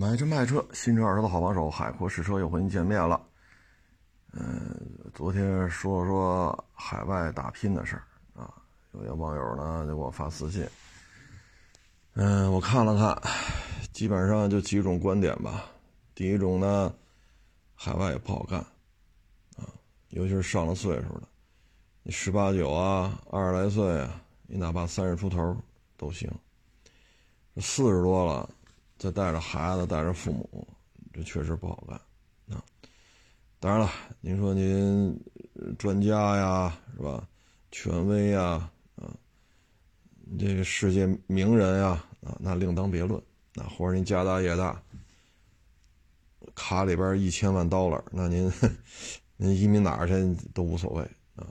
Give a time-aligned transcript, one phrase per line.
[0.00, 3.20] 买车卖车，新车二手的好帮手，海阔试车又和您见面了。
[4.32, 4.74] 嗯，
[5.12, 8.02] 昨天说了说海外打拼的事儿
[8.34, 8.50] 啊，
[8.92, 10.66] 有些网友呢就给我发私信。
[12.14, 13.30] 嗯，我看了看，
[13.92, 15.66] 基本上就几种观点吧。
[16.14, 16.90] 第一种呢，
[17.74, 18.58] 海外也不好干
[19.58, 19.68] 啊，
[20.08, 21.28] 尤其是上了岁数的，
[22.04, 24.08] 你十八九啊，二十来岁，
[24.46, 25.54] 你哪怕三十出头
[25.98, 26.26] 都行。
[27.56, 28.48] 四十多了。
[29.00, 30.68] 再带着孩子，带着父母，
[31.10, 31.98] 这确实不好干
[32.54, 32.62] 啊！
[33.58, 33.90] 当然了，
[34.20, 35.18] 您说您
[35.78, 37.26] 专家呀，是吧？
[37.72, 39.08] 权威呀，啊，
[40.38, 43.18] 这个世界名人呀，啊，那另当别论。
[43.54, 44.82] 那或者您家大业大，
[46.54, 48.52] 卡里边一千万刀了，那您
[49.38, 51.02] 您移民哪儿去都无所谓
[51.36, 51.50] 啊。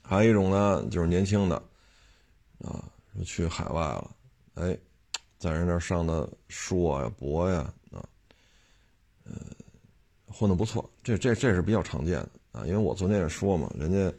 [0.00, 1.56] 还有一种呢，就是年轻的
[2.60, 4.10] 啊，说去海外了，
[4.54, 4.78] 哎。
[5.40, 8.04] 在人那上的硕呀、博呀，啊，
[9.24, 9.32] 呃，
[10.26, 12.66] 混的不错，这这这是比较常见的啊。
[12.66, 14.12] 因为我昨天也说嘛，人家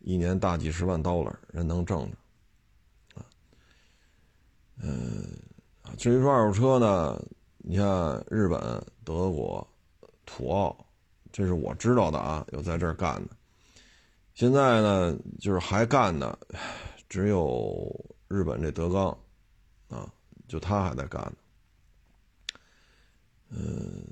[0.00, 2.16] 一年大几十万刀了，人能挣着，
[3.14, 3.22] 啊，
[4.82, 5.24] 嗯，
[5.96, 7.24] 至于说二手车呢，
[7.58, 7.86] 你看
[8.28, 8.60] 日本、
[9.04, 9.64] 德国、
[10.26, 10.76] 土澳，
[11.30, 13.36] 这是我知道的啊，有在这儿干的。
[14.34, 16.36] 现在呢，就是还干的，
[17.08, 17.88] 只有
[18.26, 19.16] 日本这德纲，
[19.88, 20.12] 啊。
[20.50, 21.36] 就他还在干呢，
[23.50, 24.04] 嗯，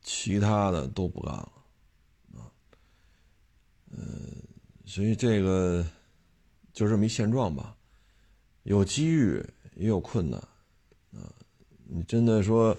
[0.00, 1.52] 其他的都不干了，
[2.36, 2.48] 啊，
[3.90, 4.34] 嗯，
[4.86, 5.86] 所以这个
[6.72, 7.76] 就这么一现状吧，
[8.62, 10.40] 有机遇也有困难，
[11.12, 11.30] 啊，
[11.84, 12.74] 你真的说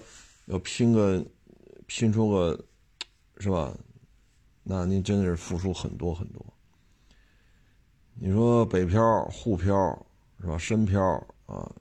[0.46, 1.24] 要拼个
[1.86, 2.64] 拼出个，
[3.38, 3.72] 是吧？
[4.64, 6.44] 那您真的是付出很多很多。
[8.14, 10.06] 你说北漂、沪漂
[10.40, 10.58] 是吧？
[10.58, 11.00] 深漂
[11.46, 11.72] 啊。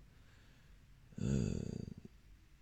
[1.24, 1.56] 嗯，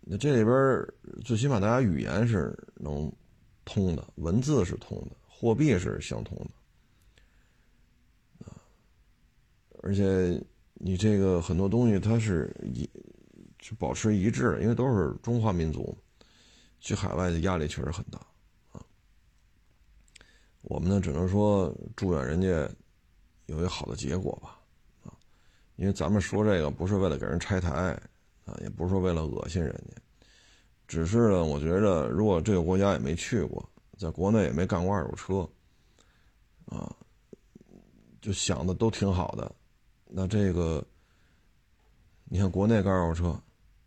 [0.00, 0.86] 那这里边
[1.24, 3.10] 最起码大家语言是能
[3.64, 6.36] 通的，文字是通的，货币是相通
[8.38, 8.52] 的，啊，
[9.82, 10.38] 而且
[10.74, 12.86] 你这个很多东西它是一
[13.58, 15.96] 就保持一致，因为都是中华民族，
[16.80, 18.18] 去海外的压力确实很大
[18.72, 18.84] 啊。
[20.60, 22.48] 我们呢只能说祝愿人家
[23.46, 24.60] 有一个好的结果吧，
[25.02, 25.16] 啊，
[25.76, 27.98] 因为咱们说这个不是为了给人拆台。
[28.44, 30.00] 啊，也不是说为了恶心人家，
[30.88, 33.68] 只是呢，我觉着如果这个国家也没去过，
[33.98, 35.48] 在国内也没干过二手车，
[36.66, 36.94] 啊，
[38.20, 39.54] 就想的都挺好的，
[40.06, 40.84] 那这个，
[42.24, 43.40] 你看国内干二手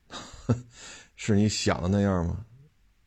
[0.08, 0.56] 车，
[1.16, 2.46] 是你想的那样吗？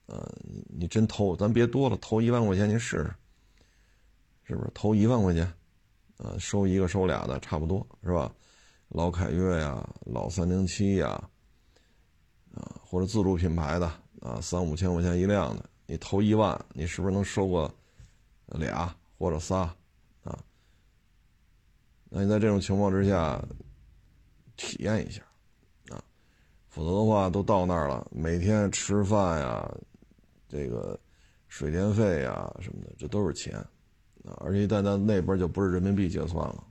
[0.06, 0.30] 呃，
[0.68, 3.14] 你真投，咱别多了，投一万块钱您试试，
[4.44, 4.70] 是不是？
[4.74, 5.44] 投一万块钱，
[6.18, 8.32] 啊，收一个收俩的差不多是吧？
[8.88, 11.28] 老凯越呀，老三零七呀。
[12.88, 13.86] 或者自主品牌的
[14.20, 17.74] 啊，三五千块钱一辆的，你投一万，你是不是能收个
[18.46, 19.62] 俩或者仨
[20.22, 20.38] 啊？
[22.08, 23.42] 那你在这种情况之下
[24.56, 25.20] 体验一下
[25.88, 26.00] 啊，
[26.68, 29.68] 否则的话都到那儿了，每天吃饭呀，
[30.48, 30.98] 这个
[31.48, 33.58] 水电费呀什么的，这都是钱
[34.24, 36.64] 啊，而且在那那边就不是人民币结算了，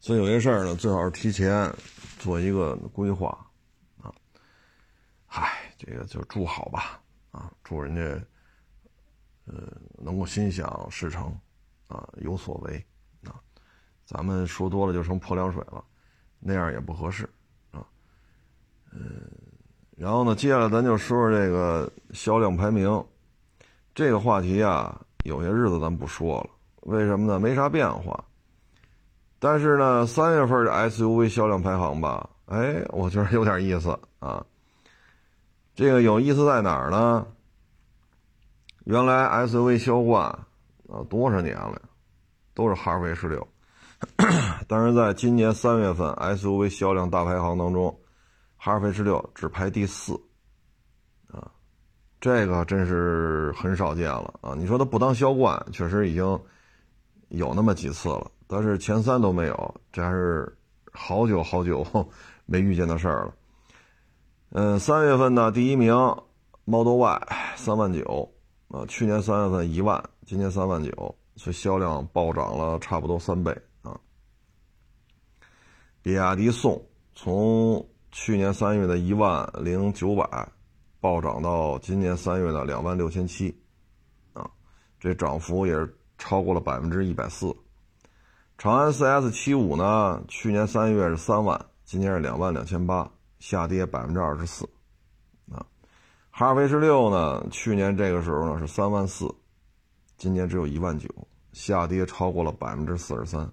[0.00, 1.70] 所以有些事儿呢，最好是提前
[2.18, 3.46] 做一个规划。
[5.34, 7.00] 嗨，这个就祝好吧，
[7.30, 8.02] 啊，祝人家，
[9.46, 9.66] 呃，
[9.96, 11.34] 能够心想事成，
[11.88, 12.84] 啊，有所为，
[13.24, 13.40] 啊，
[14.04, 15.82] 咱们说多了就成泼凉水了，
[16.38, 17.26] 那样也不合适，
[17.70, 17.82] 啊，
[18.90, 19.22] 嗯，
[19.96, 23.02] 然后呢，接下来咱就说说这个销量排名，
[23.94, 26.50] 这个话题啊，有些日子咱不说了，
[26.82, 27.40] 为什么呢？
[27.40, 28.22] 没啥变化，
[29.38, 34.44] 但是呢，三月份的 SUV 销量排行吧，哎，我觉得有点意思啊。
[35.74, 37.26] 这个有意思在哪儿呢？
[38.84, 40.24] 原来 SUV 销冠
[40.88, 41.80] 啊，多少年了，
[42.52, 43.46] 都是哈弗 H 六，
[44.66, 47.96] 但是在今年三月份 SUV 销量大排行当中，
[48.56, 50.12] 哈弗 H 六只排第四，
[51.30, 51.48] 啊，
[52.20, 54.54] 这个真是很少见了啊！
[54.58, 56.38] 你说它不当销冠，确实已经
[57.28, 60.54] 有那么几次了，但是前三都没有，这还是
[60.92, 61.86] 好久好久
[62.44, 63.34] 没遇见的事儿了。
[64.54, 65.94] 嗯，三月份呢，第一名
[66.66, 68.30] ，Model Y 三万九，
[68.68, 70.90] 啊，去年三月份一万，今年三万九，
[71.36, 73.50] 所以销量暴涨了差不多三倍
[73.80, 73.98] 啊。
[76.02, 76.84] 比亚迪宋
[77.14, 80.46] 从去年三月的一万零九百，
[81.00, 83.58] 暴涨到今年三月的两万六千七，
[84.34, 84.50] 啊，
[85.00, 87.56] 这涨幅也是超过了百分之一百四。
[88.58, 93.10] 长安 CS 七五呢，去年三月是三万，今年是两万两千八。
[93.42, 94.64] 下跌百分之二十四，
[95.50, 95.66] 啊，
[96.30, 99.28] 哈弗 H 六呢，去年这个时候呢是三万四，
[100.16, 101.08] 今年只有一万九，
[101.52, 103.52] 下跌超过了百分之四十三。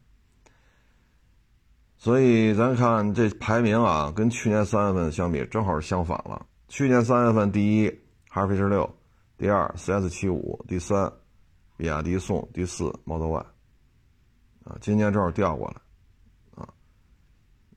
[1.97, 6.45] 所以咱看这排名啊，跟去年三月份相比，正好是相反了。
[6.67, 7.89] 去年三月份第一
[8.29, 8.95] 哈弗 H 六，
[9.39, 11.11] 第二 CS 七五，第三
[11.77, 13.39] 比亚迪宋，第四 Model Y，
[14.65, 15.81] 啊，今年正好调过来，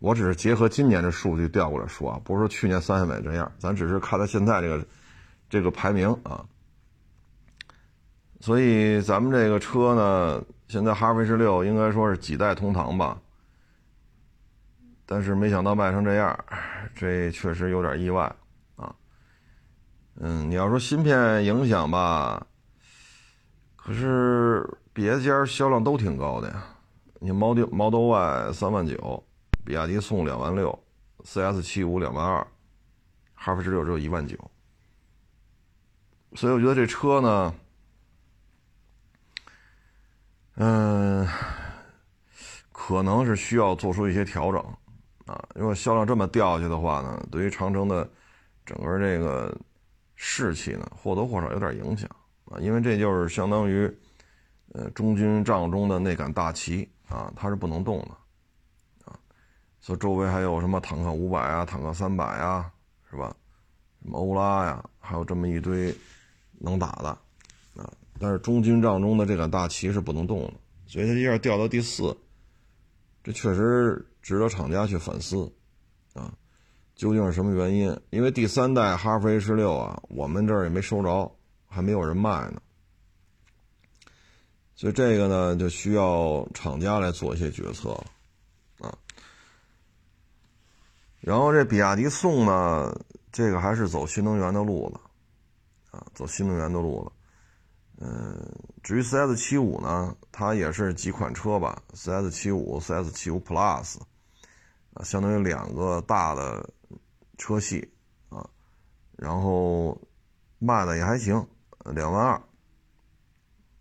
[0.03, 4.85] 我只是结合今年的数据调过来说啊，不是说去年三月份这样，咱只是看它现在这个
[5.49, 6.45] 这个排名啊。
[8.41, 13.17] 所以咱们这个车呢，现在哈弗 H 六应该说是几代同堂吧。
[15.07, 16.37] 但是没想到卖成这样，
[16.97, 18.25] 这确实有点意外
[18.75, 18.93] 啊。
[20.17, 22.45] 嗯，你要说芯片影响吧，
[23.77, 26.65] 可是别家销量都挺高的呀。
[27.21, 29.23] 你 Model Model Y 三万九，
[29.65, 30.77] 比亚迪宋两万六
[31.25, 32.47] ，CS 七五两万二，
[33.35, 34.37] 哈弗 H 六只有一万九。
[36.35, 37.55] 所以我觉得这车呢，
[40.57, 41.29] 嗯，
[42.73, 44.61] 可能是需要做出一些调整。
[45.27, 48.11] 啊，如果销量这么掉下去的话呢，对于长城的
[48.67, 49.57] 整个这个
[50.17, 52.11] 士气呢，或多或少有点影响
[52.47, 52.59] 啊。
[52.59, 53.89] 因为这就是相当于，
[54.73, 58.09] 呃，中军帐中的那杆大旗啊，它是不能动的。
[59.83, 62.73] 所以周围还有什么坦克五百啊、坦克三百啊，
[63.11, 63.37] 是吧？
[64.03, 65.95] 什么欧拉呀，还有这么一堆
[66.59, 67.09] 能打的
[67.77, 67.93] 啊。
[68.19, 70.55] 但是中军帐中的这杆大旗是不能动的，
[70.87, 72.17] 所以它一下掉到第四，
[73.23, 74.07] 这确实。
[74.23, 75.53] 值得厂家去反思，
[76.15, 76.33] 啊，
[76.95, 78.01] 究竟是什么原因？
[78.11, 81.29] 因为第三代哈弗 H 六啊，我们这儿也没收着，
[81.67, 82.63] 还没有人卖呢，
[84.77, 88.07] 所以这个呢，就需要厂家来做一些决策了，
[88.89, 88.97] 啊。
[91.23, 92.95] 然后这比亚迪宋呢，
[93.31, 97.13] 这个还是走新能源的路子，啊，走新能源的路子。
[98.05, 98.37] 嗯，
[98.83, 103.99] 至于 CS 七五呢，它也是几款车吧，CS 七五、CS 七五 Plus。
[104.95, 106.69] 啊，相当于两个大的
[107.39, 107.91] 车系
[108.29, 108.47] 啊，
[109.17, 109.99] 然后
[110.59, 111.47] 卖的也还行，
[111.95, 112.35] 两万二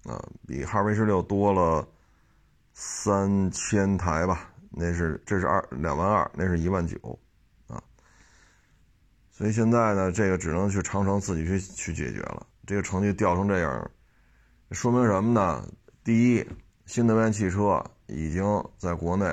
[0.04, 1.86] 啊，比哈弗 H 六多了
[2.74, 6.98] 三千台吧，那是这是二两万二，那是一万九，
[9.42, 12.46] 所以现在呢，这个只能去长城自己去去解决了。
[12.68, 13.90] 这个成绩掉成这样，
[14.70, 15.68] 说明什么呢？
[16.04, 16.48] 第一，
[16.86, 18.44] 新能源汽车已经
[18.78, 19.26] 在国内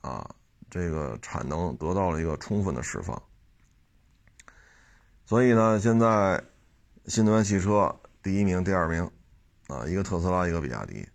[0.00, 0.28] 啊。
[0.68, 3.22] 这个产能得到了一个充分的释放，
[5.26, 6.42] 所以呢，现在
[7.06, 9.08] 新能源汽车第一名、第二名，
[9.68, 11.06] 啊，一个特斯拉，一个比亚迪，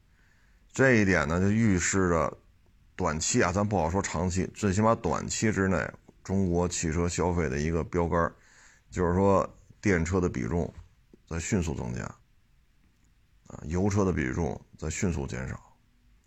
[0.72, 2.38] 这一点呢，就预示着
[2.96, 5.92] 短期啊，咱不好说长期，最起码短期之内，
[6.28, 8.30] 中国汽车消费的一个标杆，
[8.92, 10.70] 就是说电车的比重
[11.26, 12.04] 在迅速增加，
[13.48, 15.58] 啊，油车的比重在迅速减少。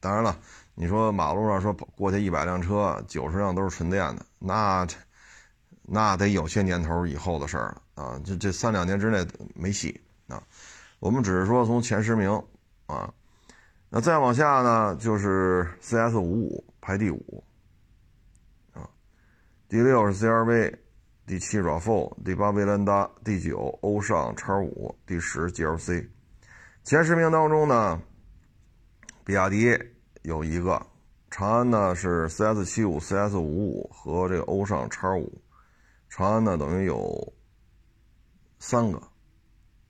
[0.00, 0.34] 当然了。
[0.74, 4.86] 你说马路上说过去一百辆车，九十辆都是纯电的，那
[5.82, 8.22] 那得有些年头以后的事儿了啊！
[8.24, 10.42] 这这三两年之内没戏啊！
[10.98, 12.42] 我们只是说从前十名
[12.86, 13.12] 啊，
[13.90, 17.44] 那再往下呢，就是 CS 五五排第五，
[19.70, 20.76] 第六是 CRV，
[21.28, 26.08] 第七 RAV4，第八威兰达，第九欧尚叉五，第十 GLC。
[26.82, 28.02] 前十名当中呢，
[29.24, 29.78] 比亚迪。
[30.22, 30.84] 有一个，
[31.30, 35.40] 长安呢是 CS 七五、CS 五五和这个欧尚叉五，
[36.08, 37.32] 长安呢等于有
[38.58, 38.98] 三个，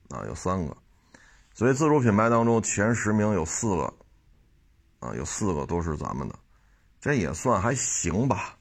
[0.09, 0.77] 啊有三个，
[1.55, 3.93] 所以自主品牌当中前十名有四个，
[4.99, 6.35] 啊有四个都是咱们的，
[6.99, 8.55] 这也算还行吧，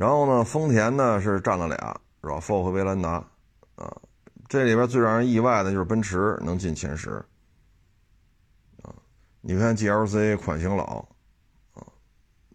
[0.00, 3.22] 然后呢丰田呢是占了俩，RAV4 和威兰达，
[3.74, 3.94] 啊，
[4.48, 7.22] 这里边最让人意外的就是奔驰能进前十。
[8.80, 8.96] 啊
[9.42, 11.06] 你看 GLC 款型老，
[11.74, 11.84] 啊，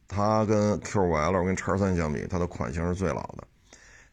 [0.08, 3.48] 它跟 Q5L 跟叉三相比，它的款型是最老的，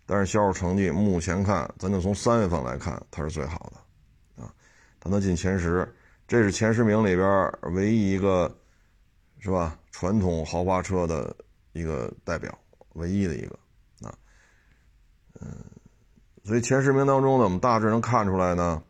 [0.05, 4.53] 但是销售成绩目前看，咱就从三月份来看，它是最好的，啊，
[5.01, 5.91] 它能进前十，
[6.29, 8.55] 这是前十名里边唯一一个，
[9.39, 9.79] 是吧？
[9.91, 11.35] 传统豪华车的
[11.73, 12.53] 一个代表，
[12.95, 13.59] 唯一的一个，
[14.03, 14.15] 啊，
[15.41, 15.49] 嗯，
[16.45, 18.83] 所以前十名当中呢，我们大致能看出来呢，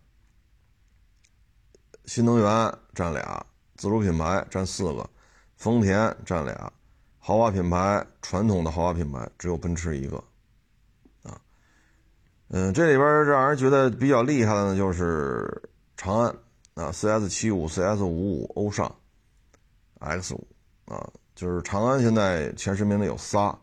[2.04, 3.46] 新能源占俩。
[3.74, 5.10] 自主品牌占四个，
[5.56, 6.72] 丰田占俩，
[7.18, 10.22] 豪华品牌传统的豪华品牌只有奔驰一个，
[11.24, 11.40] 啊，
[12.50, 16.28] 嗯，这里边让人觉得比较厉害的呢，就是长安
[16.74, 18.94] 啊，CS 七五、CS 五五、欧尚
[19.98, 20.46] X 五
[20.84, 23.58] 啊，就是长安现在前十名的有仨，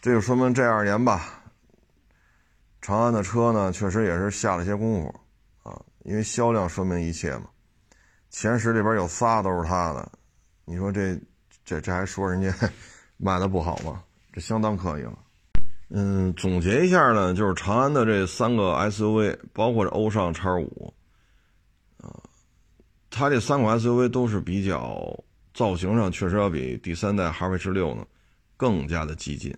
[0.00, 1.42] 这就说明这二年吧，
[2.80, 5.20] 长安的车呢，确实也是下了些功夫
[5.62, 7.44] 啊，因为销量说明一切嘛。
[8.30, 10.10] 前十里边有仨都是他的，
[10.64, 11.20] 你说这
[11.66, 12.50] 这这还说人家
[13.18, 14.02] 卖的不好吗？
[14.32, 15.18] 这相当可以了。
[15.90, 20.94] 嗯，总结一下呢，就是长安的这三个 SUV，包括这欧尚、叉五，
[21.98, 22.08] 啊，
[23.10, 28.06] 它这三款 SUV 都是比较造型上确实要比第三代哈弗 H 六呢
[28.56, 29.54] 更加的激进。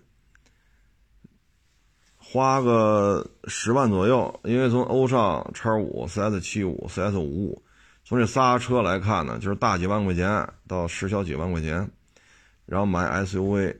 [2.33, 7.63] 花个十万左右，因为从欧尚、叉五、CS 七五、CS 五五，
[8.03, 11.87] 从这仨车来看呢，就是大几万块钱到十小几万块钱，
[12.65, 13.77] 然后买 SUV，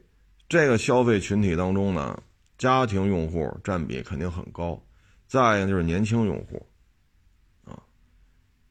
[0.47, 2.21] 这个消费群体当中呢。
[2.55, 4.79] 家庭用户占比肯定很高，
[5.27, 6.65] 再一个就是年轻用户，
[7.65, 7.75] 啊，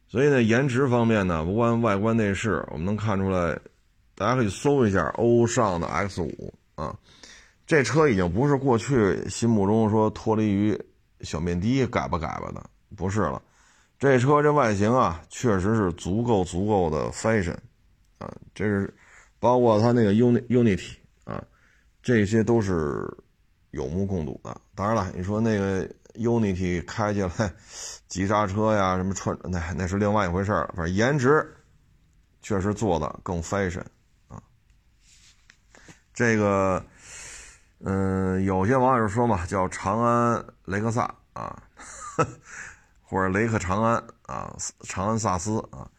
[0.06, 3.58] 所以呢，颜值方面呢，不管外观内饰，我们能看出来，
[4.14, 6.96] 大家可以搜一下欧尚的 X 五啊，
[7.72, 10.78] 这车已经不是过去心目中说脱离于
[11.22, 12.62] 小面的改吧改吧的，
[12.94, 13.40] 不是了，
[13.98, 17.56] 这车这外形啊，确实是足够足够的 fashion，
[18.18, 18.92] 啊，这是
[19.38, 21.42] 包括它那个 Uni Unity 啊，
[22.02, 23.10] 这些都是。
[23.70, 27.50] 有目共睹的，当然了，你说那个 Unity 开起来
[28.06, 30.70] 急刹车呀，什么穿那那是另外一回事儿。
[30.76, 31.56] 反正颜值
[32.42, 33.82] 确实做的更 fashion
[34.28, 34.42] 啊。
[36.12, 36.84] 这个，
[37.84, 41.62] 嗯，有些网友说嘛，叫长安雷克萨啊，
[43.02, 45.90] 或者雷克长安啊，长安萨斯啊，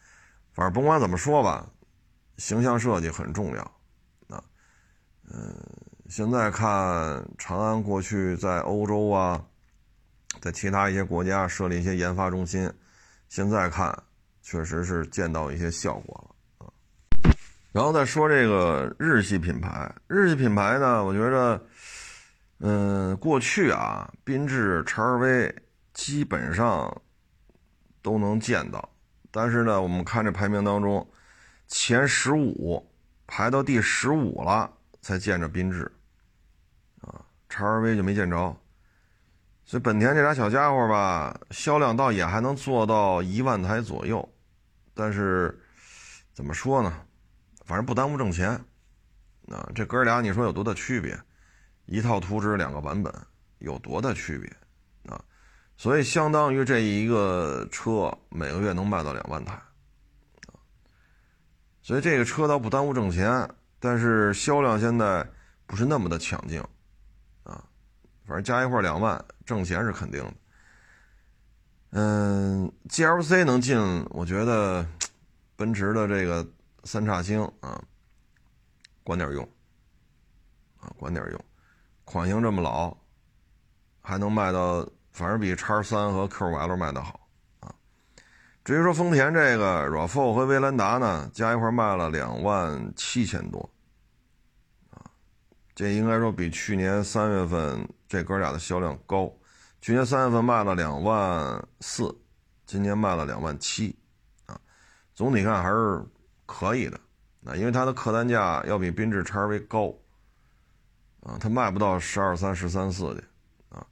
[0.52, 1.66] 反正甭管怎么说吧，
[2.38, 3.62] 形象设计很重要
[4.28, 4.42] 啊，
[5.30, 5.54] 嗯。
[6.06, 9.42] 现在看长安过去在欧洲啊，
[10.38, 12.70] 在其他一些国家设立一些研发中心，
[13.30, 13.90] 现在看
[14.42, 16.68] 确实是见到一些效果了啊。
[17.72, 21.60] 然后再说这个日系品牌，日系品牌呢，我觉得，
[22.66, 25.54] 嗯，过去啊，缤智、叉 V
[25.92, 27.02] 基本上
[28.00, 28.88] 都能见到，
[29.30, 31.06] 但是呢，我们看这排名当中，
[31.68, 32.90] 前十五
[33.26, 34.70] 排到第十五了。
[35.04, 35.82] 才见着缤智，
[37.02, 38.56] 啊，叉 R V 就没见着，
[39.66, 44.26] 所以本田这俩小家伙吧，销量倒也还能做到一万台左右，
[44.94, 45.62] 但是
[46.32, 47.02] 怎么说呢，
[47.66, 48.52] 反正不耽误挣钱，
[49.48, 51.20] 啊，这哥俩你说有多大区别？
[51.86, 53.12] 一套图纸两个版本
[53.58, 54.48] 有多大区别？
[55.12, 55.22] 啊，
[55.76, 59.54] 所以相当于这一个车每个月能卖到两万台，
[60.46, 60.56] 啊，
[61.82, 63.48] 所以这个车倒不耽误挣钱。
[63.78, 65.28] 但是销量现在
[65.66, 66.58] 不是那么的强劲，
[67.42, 67.62] 啊，
[68.26, 70.34] 反正加一块两万，挣钱是肯定的。
[71.90, 73.76] 嗯，GLC 能进，
[74.08, 74.86] 我觉得
[75.54, 76.44] 奔驰的这个
[76.84, 77.78] 三叉星啊，
[79.02, 79.46] 管点用，
[80.78, 81.44] 啊，管点用，
[82.04, 82.96] 款型这么老，
[84.00, 87.20] 还能卖到，反正比叉三和 Q5L 卖的好
[87.60, 87.74] 啊。
[88.62, 93.68] 至于说丰田这个 RAV4 和威兰达呢，加一块卖了两万七千多，
[94.90, 95.00] 啊，
[95.74, 99.32] 这应该说比去年三月份这哥俩的销量高。
[99.80, 102.14] 去年三月份卖了两万四，
[102.64, 103.94] 今年卖了两万七，
[104.46, 104.58] 啊，
[105.14, 106.02] 总体看还是
[106.46, 106.98] 可以的。
[107.44, 109.94] 啊，因为它的客单价要比缤智叉 V 高，
[111.24, 113.24] 啊，它卖不到十二三、十三四的，
[113.70, 113.84] 啊，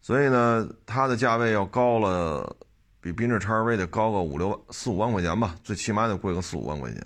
[0.00, 2.56] 所以呢，它的价位要高了。
[3.00, 7.00] 比缤智 XRV 得高个五六、四五万块钱吧，最起码得贵个四五万块钱。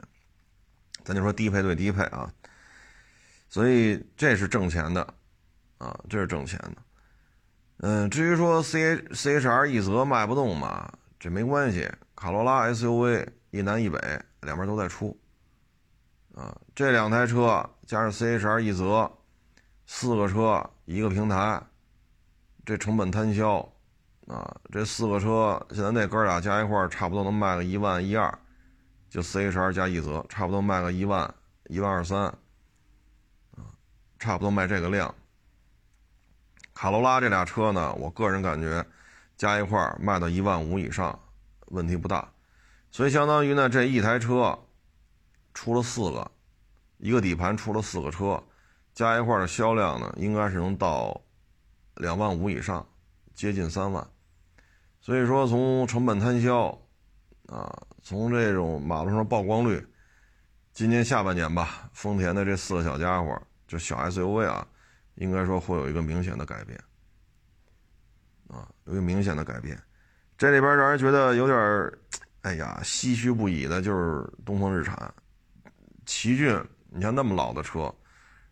[1.04, 2.32] 咱就说低配对低配啊，
[3.50, 5.06] 所以这是挣钱的
[5.76, 6.76] 啊，这是挣钱的。
[7.80, 11.86] 嗯，至于说 C H C H R 一泽卖不动嘛，这没关系，
[12.16, 13.98] 卡罗拉 SUV 一南一北
[14.40, 15.16] 两边都在出
[16.34, 19.12] 啊，这两台车加上 C H R 一泽，
[19.86, 21.62] 四个车一个平台，
[22.64, 23.68] 这成本摊销。
[24.28, 28.38] 啊，这四个车现在那哥俩加一块差不多能卖个一万一二，
[29.10, 31.34] 就 C H R 加一泽，差不多卖个一万
[31.64, 32.26] 一万二三，
[33.56, 33.66] 啊，
[34.20, 35.12] 差不多卖这个量。
[36.72, 38.86] 卡罗拉这俩车呢，我个人感觉
[39.36, 41.18] 加一块卖到一万五以上，
[41.66, 42.32] 问题不大。
[42.92, 44.56] 所以相当于呢，这一台车
[45.52, 46.30] 出了四个，
[46.98, 48.42] 一个底盘出了四个车，
[48.94, 51.20] 加一块的销量呢，应该是能到
[51.96, 52.86] 两万五以上。
[53.34, 54.06] 接近三万，
[55.00, 56.66] 所以说从成本摊销，
[57.46, 59.84] 啊，从这种马路上曝光率，
[60.74, 64.68] 今年下半年吧，丰田的这四个小家伙，就小 SUV 啊，
[65.14, 66.78] 应该说会有一个明显的改变，
[68.48, 69.82] 啊，有一个明显的改变。
[70.36, 71.92] 这里边让人觉得有点
[72.42, 75.12] 哎呀，唏嘘不已的，就是东风日产，
[76.04, 77.92] 奇骏，你像那么老的车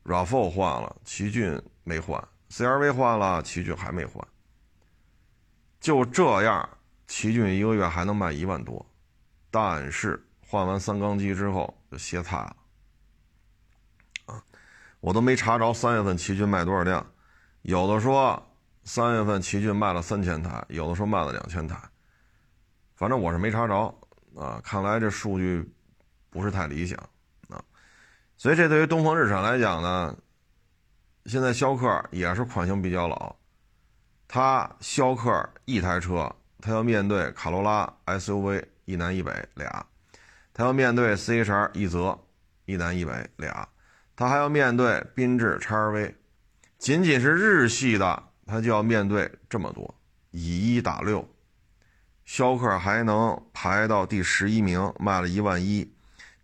[0.04, 2.22] ，RAV4 换了，奇骏没换。
[2.50, 4.26] CRV 换了，奇骏还没换，
[5.80, 6.68] 就这样，
[7.06, 8.84] 奇骏一个月还能卖一万多，
[9.52, 12.56] 但是换完三缸机之后就歇菜了。
[14.26, 14.42] 啊，
[14.98, 17.06] 我都没查着三月份奇骏卖多少辆，
[17.62, 18.50] 有的说
[18.82, 21.80] 三月份奇骏卖了三千台，有的说卖了两千台，
[22.96, 23.94] 反正我是没查着
[24.34, 24.60] 啊。
[24.64, 25.72] 看来这数据
[26.30, 26.98] 不是太理想，
[28.40, 30.16] 所以这对于东风日产来讲呢，
[31.26, 33.36] 现在逍客也是款型比较老。
[34.26, 39.84] 他逍客一台车，他要面对卡罗拉 SUV 一南一北俩，
[40.54, 42.18] 他要面对 CHR 一泽
[42.64, 43.68] 一南一北俩，
[44.16, 46.14] 他还要面对缤智 XRV，
[46.78, 49.94] 仅仅是日系的，他就要面对这么多，
[50.30, 51.28] 以一打六，
[52.24, 55.92] 逍客还能排到第十一名，卖了一万一，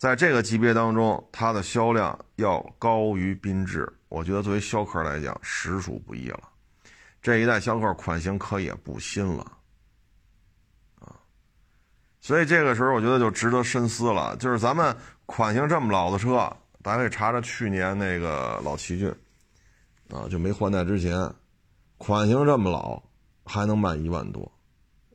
[0.06, 6.38] 在这个级别当中，它的销量要高于缤智，我觉得作为逍客来讲，实属不易了。
[7.20, 9.42] 这一代逍客款型可也不新了，
[11.00, 11.10] 啊，
[12.20, 14.36] 所以这个时候我觉得就值得深思了。
[14.36, 14.96] 就是咱们
[15.26, 19.08] 款型这么老的车，大家可以查查去年那个老奇骏，
[20.10, 21.28] 啊，就没换代之前，
[21.98, 23.02] 款型这么老
[23.44, 24.52] 还能卖一万多，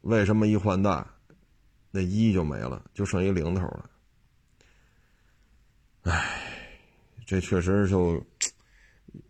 [0.01, 1.01] 为什么一换代，
[1.91, 3.85] 那一就没了，就剩一零头了？
[6.03, 6.23] 唉，
[7.25, 8.23] 这确实就。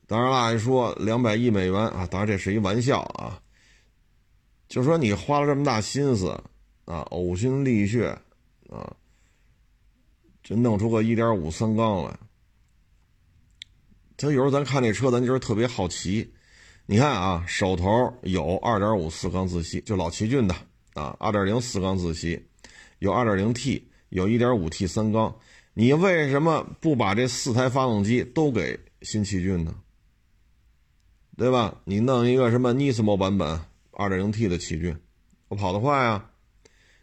[0.08, 3.42] 当然了，一说两百亿美元啊，当然这是一玩笑啊。
[4.68, 6.30] 就说你花了这么大心思
[6.84, 8.10] 啊，呕心沥血
[8.70, 8.94] 啊，
[10.44, 12.20] 就弄出个一点五三缸来。
[14.18, 16.34] 他有时候咱看这车，咱就是特别好奇。
[16.86, 20.54] 你看啊，手头有二点五四缸自吸，就老奇骏的
[20.94, 22.46] 啊，二点零四缸自吸，
[23.00, 25.34] 有二点零 T，有一点五 T 三缸。
[25.74, 29.74] 你为什么不把这四台发动机都给新奇骏呢？
[31.38, 31.82] 对吧？
[31.86, 33.60] 你弄一个什么 Nismo 版本
[33.94, 34.96] 2.0T 的奇骏，
[35.48, 36.30] 我跑得快啊。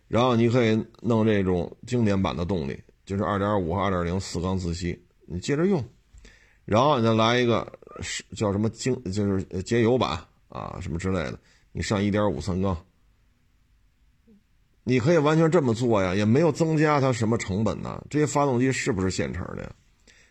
[0.07, 5.85] 然后你可以弄这种经典版的动力，就是2.5和2.0四缸自吸，你接着用。
[6.65, 11.41] 然后你再来一个是叫什么经，就是节油版啊，什么之类的，
[11.73, 12.77] 你上1.5三缸，
[14.89, 18.03] 你可以完全这么做呀，也没有增加它什么成本呢。
[18.09, 19.71] 这些发动机是不是现成的呀？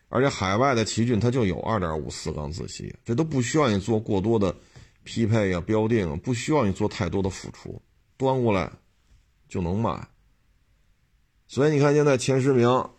[0.09, 4.55] 而且海外的奇骏它就有2.5四缸自吸，这都不需要你做过多的
[5.03, 7.79] 匹配呀、标定，不需要你做太多的付出，
[8.17, 8.71] 端过来
[9.47, 10.07] 就能卖。
[11.47, 12.89] 所以你看，现在前十名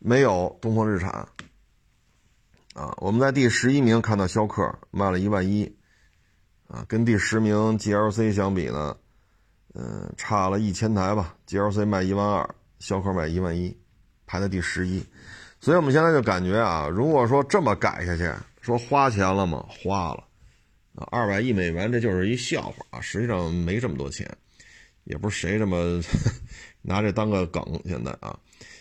[0.00, 1.28] 没有东风日产
[2.74, 5.76] 啊，我们在第十一名看到逍客卖了一万一
[6.66, 8.96] 啊，跟第十名 GLC 相比呢，
[9.80, 13.76] 嗯，差了一千台吧，GLC 卖一万二，逍客卖一万一，
[14.26, 15.00] 排在第十一。
[15.60, 18.28] 所以我们现在就感觉啊，如果说这么改下去，
[18.60, 19.64] 说花钱了吗？
[19.68, 20.24] 花了，
[20.96, 23.00] 啊，二百亿美元这就是一笑话啊！
[23.00, 24.28] 实际上没这么多钱，
[25.04, 26.02] 也不是谁这么
[26.82, 27.62] 拿这当个梗。
[27.84, 28.36] 现在啊，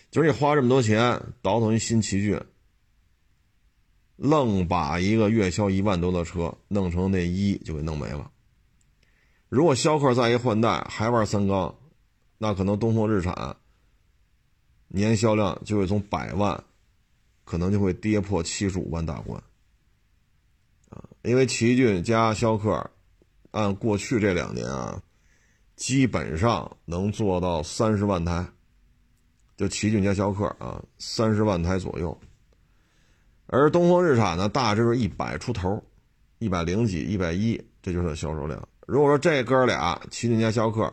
[0.09, 2.41] 就是你花这么多钱倒腾一新奇骏，
[4.15, 8.31] 愣把一个月销一万多的车弄成那一就给弄没了。
[9.49, 11.75] 如果逍客再一换代还玩三缸，
[12.37, 13.57] 那可能东风日产
[14.87, 16.63] 年销量就会从百万。
[17.49, 19.41] 可能就会跌破七十五万大关，
[20.89, 22.91] 啊，因为奇骏加逍客，
[23.51, 25.01] 按过去这两年啊，
[25.77, 28.45] 基本上能做到三十万台，
[29.55, 32.19] 就奇骏加逍客啊，三十万台左右。
[33.45, 35.81] 而东风日产呢，大致是一百出头，
[36.39, 38.67] 一百零几、一百一，这就是销售量。
[38.87, 40.91] 如果说这哥俩奇骏加逍客，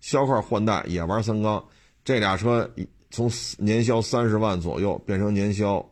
[0.00, 1.62] 逍客换代也玩三缸，
[2.02, 2.70] 这俩车
[3.10, 5.86] 从年销三十万左右变成年销。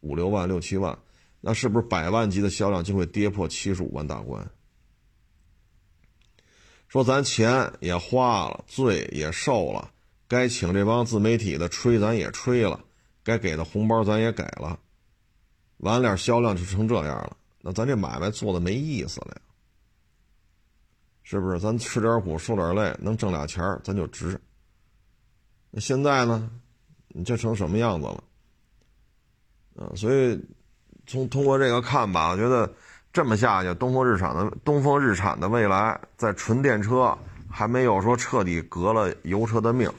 [0.00, 0.96] 五六万、六七万，
[1.40, 4.48] 那是不是百万级的销量就会跌破七十五万大关？
[6.86, 9.90] 说咱钱也花了，罪也受了，
[10.28, 12.80] 该请这帮自媒体的吹咱也吹了，
[13.24, 14.78] 该给的红包咱也给了，
[15.78, 19.47] 完了销量就成这样了，那咱这买卖做的没意思了呀？
[21.30, 21.60] 是不是？
[21.60, 24.40] 咱吃点苦，受点累，能挣俩钱咱就值。
[25.70, 26.50] 那现在呢？
[27.08, 28.24] 你这成什么样子了？
[29.74, 30.42] 嗯，所以
[31.06, 32.72] 从通过这个看吧，我觉得
[33.12, 37.14] 这么下去，东风日产的东风日产的未来在纯电车
[37.50, 39.92] 还没有说彻底革了油车的命，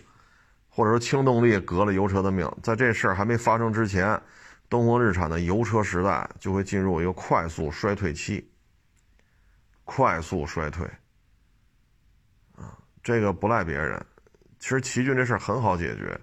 [0.67, 4.19] 或者说轻动力革了油车的命，在这事儿还没发生之前，
[4.67, 8.49] 东风日产的油车时代就会进入一个快速衰退期，
[9.83, 10.89] 快速衰退。
[13.09, 14.05] 这个不赖别人，
[14.59, 16.21] 其实奇骏这事很好解决。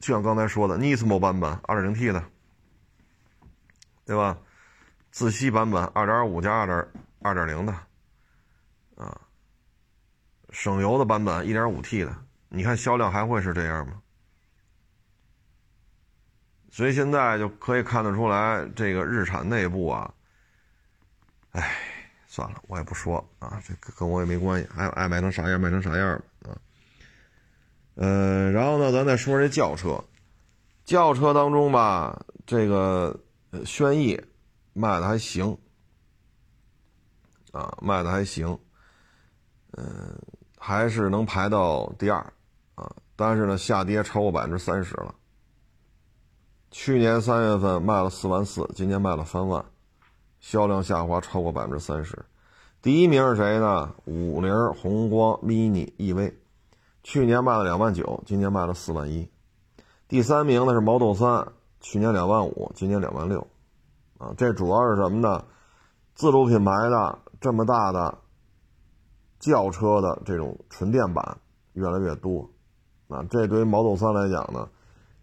[0.00, 2.24] 就像刚才说的，Nismo 版本 2.0T 的，
[4.06, 4.38] 对吧？
[5.10, 7.72] 自吸版本2.5加2.2.0的，
[8.96, 9.20] 啊，
[10.48, 14.00] 省油的版本 1.5T 的，你看销量还会是这样吗？
[16.70, 20.14] 所以现在就可以看得出来，这个日产内部啊，
[21.50, 21.76] 哎，
[22.32, 26.54] 算了，我也不说啊，这跟我也没关系，爱爱卖成啥样卖成啥样吧啊。
[27.96, 30.04] 呃，然后呢，咱再说这轿车，
[30.84, 33.18] 轿车当中吧，这个
[33.66, 34.16] 轩逸
[34.74, 35.58] 卖的还行，
[37.50, 38.56] 啊，卖的还行，
[39.72, 40.16] 嗯，
[40.56, 42.32] 还是能排到第二，
[42.76, 45.12] 啊，但是呢，下跌超过百分之三十了。
[46.70, 49.64] 去年三月份卖了四万四，今年卖了三万，
[50.40, 52.24] 销量下滑超过百分之三十。
[52.82, 53.94] 第一名是谁呢？
[54.06, 56.34] 五菱宏光 mini EV，
[57.02, 59.30] 去年卖了两万九，今年卖了四万一。
[60.08, 61.46] 第三名呢是 Model 3，
[61.80, 63.46] 去年两万五，今年两万六。
[64.18, 65.44] 啊，这主要是什么呢？
[66.14, 68.18] 自主品牌的这么大的
[69.38, 71.38] 轿车的这种纯电版
[71.74, 72.50] 越来越多，
[73.08, 74.68] 啊，这对于 Model 3来讲呢，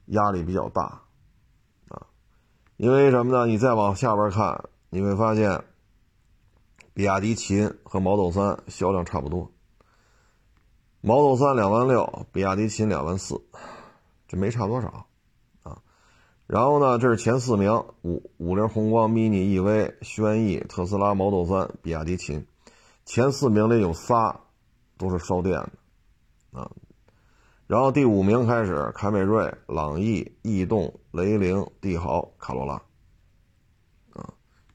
[0.05, 1.01] 压力比较大。
[1.89, 2.07] 啊
[2.77, 3.45] 因为什么呢？
[3.47, 5.63] 你再往下边看，你会发现，
[6.93, 9.51] 比亚迪秦和 Model 3销量差不多。
[11.01, 13.41] Model 3两万六，比亚迪秦两万四，
[14.27, 15.05] 这没差多少
[15.63, 15.81] 啊。
[16.47, 22.47] 然后呢，这是前四名：五五菱宏光 mini EV、轩逸、特斯拉 Model 3、比亚迪秦。
[23.05, 24.39] 前四名里有仨
[24.97, 25.71] 都是烧电的
[26.59, 26.71] 啊。
[27.67, 32.81] 然后第五名开始，凯美瑞、朗逸、逸动、雷凌、帝豪、卡罗拉，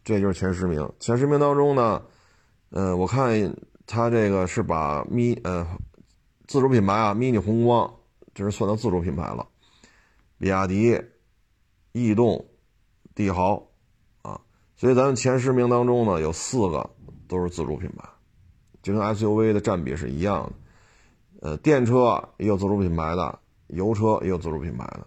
[0.05, 0.91] 这就是前十名。
[0.99, 2.03] 前十名当中呢，
[2.71, 3.55] 呃，我看
[3.87, 5.67] 他这个是把咪呃
[6.47, 7.95] 自主品牌啊，mini 宏光，
[8.35, 9.47] 这是算到自主品牌了，
[10.39, 11.01] 比亚迪、
[11.93, 12.45] 逸动、
[13.15, 13.69] 帝豪，
[14.23, 14.41] 啊，
[14.77, 16.91] 所以咱们前十名当中呢，有四个
[17.29, 18.09] 都是自主品牌，
[18.83, 20.53] 就跟 SUV 的占比是一样的。
[21.49, 23.39] 呃，电车也有自主品牌的，
[23.69, 25.07] 油车也有自主品牌的。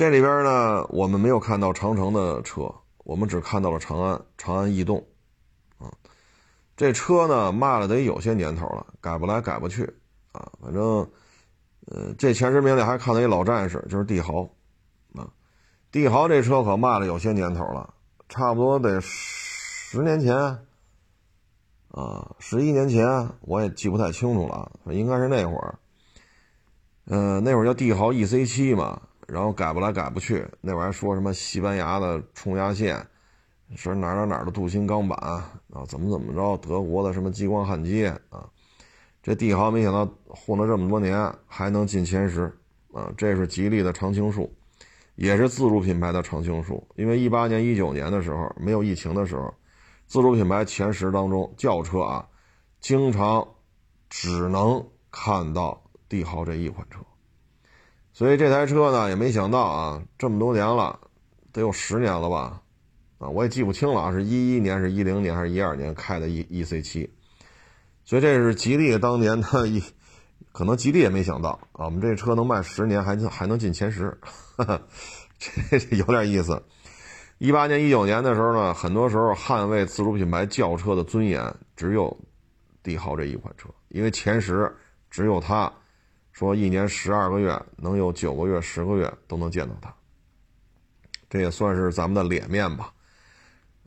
[0.00, 5.06] 这里边呢，我们没有看到长城的车，我们只看到了长安、长安逸动，
[5.76, 5.92] 啊，
[6.74, 9.84] 这车呢卖了得有些年头了，改不来改不去
[10.32, 10.52] 啊。
[10.62, 11.06] 反正，
[11.84, 14.48] 呃，这前十名里还看到一老战士，就是帝豪，
[15.14, 15.28] 啊，
[15.92, 17.92] 帝豪这车可卖了有些年头了，
[18.26, 20.34] 差不多得十年前。
[21.90, 25.78] 啊，十一年前我也记不太清楚了，应该是那会儿。
[27.04, 33.06] 嗯，那会儿叫帝豪 EC 七嘛，然后改不来改不去，那会儿说什么西班牙的冲压线，
[33.76, 38.48] 说哪哪哪的镀锌钢板啊，怎么怎么着，德国的什么激光焊接啊，
[39.22, 42.52] 这帝豪没想到混了这么多年还能进前十
[42.92, 44.52] 啊，这是吉利的常青树，
[45.14, 49.54] 也是自主品牌的常青树，因为一八年、一九年的时候没有疫情的时候。
[50.06, 52.26] 自主品牌前十当中，轿车啊，
[52.80, 53.46] 经常
[54.08, 56.98] 只能看到帝豪这一款车，
[58.20, 61.00] 所以这台车呢，也没想到啊，这么多年了，
[61.52, 62.60] 得有十年了吧，
[63.16, 67.08] 啊，我也记不清了啊，是一一年、是一零年还是一二年开的 E E C 七，
[68.04, 69.82] 所以这是吉利当年的一，
[70.52, 74.18] 可能吉利也没想到啊，我们这车能卖十年，还还能进前十，
[75.38, 76.62] 这有点意思。
[77.38, 82.14] 一八年、一九年的时候呢，很多时候捍卫自主品牌轿车的尊严只有
[82.82, 84.70] 帝豪这一款车，因为前十
[85.08, 85.72] 只有它，
[86.40, 89.94] 说一年十二个月能有九个月、十个月都能见到它，
[91.28, 92.94] 这也算是咱们的脸面吧。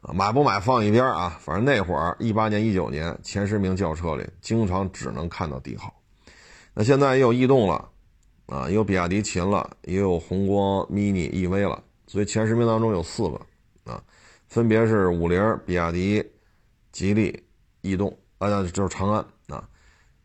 [0.02, 5.92] 啊，买不买放一边啊，反正那会儿一八年、一九年前十名轿车里经常只能看到帝豪，
[6.76, 7.89] 那现在也有逸动了，
[8.46, 11.84] 啊，也有比亚迪秦了，也有宏光 mini EV 了。
[12.06, 13.42] 所以前十名当中有四个
[13.92, 14.00] 啊，
[14.48, 16.24] 分别是五菱、比亚迪、
[16.92, 17.44] 吉利、
[17.82, 19.26] 逸动，啊，就是长安。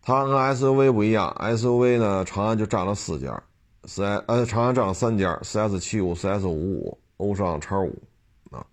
[0.08, 3.42] 它跟 SUV 不一样，SUV 呢，长安就占了四家，
[3.84, 8.02] 四 S 呃，长安占了三家，四 S 七五、四 S 五五、欧尚叉五
[8.50, 8.64] 啊。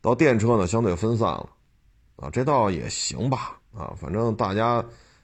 [0.00, 1.50] 到电车呢，相对分散了
[2.16, 4.82] 啊，这倒也行吧啊，反正大家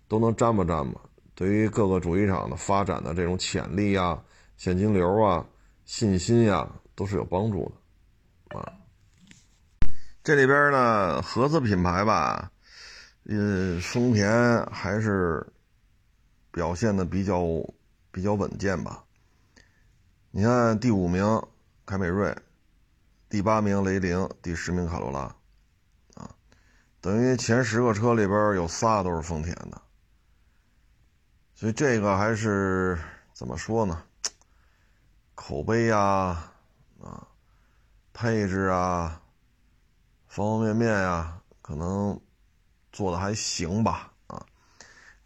[0.08, 1.00] 都能沾吧沾吧。
[1.34, 4.22] 对于各个主机厂的发展的这种潜力啊、
[4.58, 5.42] 现金流啊、
[5.86, 6.68] 信心呀。
[6.94, 7.70] 都是有帮助
[8.50, 8.72] 的，啊，
[10.22, 12.50] 这里边呢，合资品牌吧，
[13.28, 15.46] 呃，丰田还是
[16.50, 17.42] 表现的比较
[18.10, 19.04] 比较稳健吧。
[20.30, 21.42] 你看第五名
[21.84, 22.36] 凯美瑞，
[23.28, 25.34] 第八名雷凌，第十名卡罗拉，
[26.14, 26.34] 啊，
[27.00, 29.80] 等于前十个车里边有仨都是丰田的，
[31.54, 32.98] 所以这个还是
[33.32, 34.02] 怎么说呢？
[35.34, 36.52] 口碑呀。
[36.98, 37.28] 啊，
[38.14, 39.20] 配置啊，
[40.26, 42.18] 方方面面呀，可能
[42.92, 44.44] 做的还行吧，啊，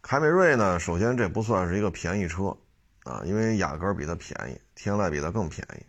[0.01, 2.55] 凯美瑞呢，首先这不算是一个便宜车，
[3.03, 5.85] 啊，因为雅阁比它便宜，天籁比它更便宜，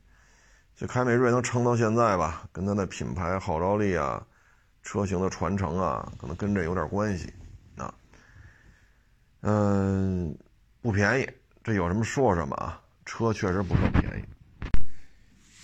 [0.77, 4.25] 这凯美瑞能撑到现在吧，跟它的品牌号召力啊，
[4.83, 7.33] 车型的传承啊，可能跟这有点关系，
[7.77, 7.93] 啊，
[9.41, 10.37] 嗯，
[10.81, 11.29] 不便宜，
[11.65, 14.25] 这有什么说什么啊，车确实不算便宜。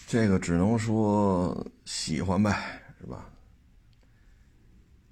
[0.07, 2.51] 这个只能说喜欢呗，
[2.99, 3.27] 是吧？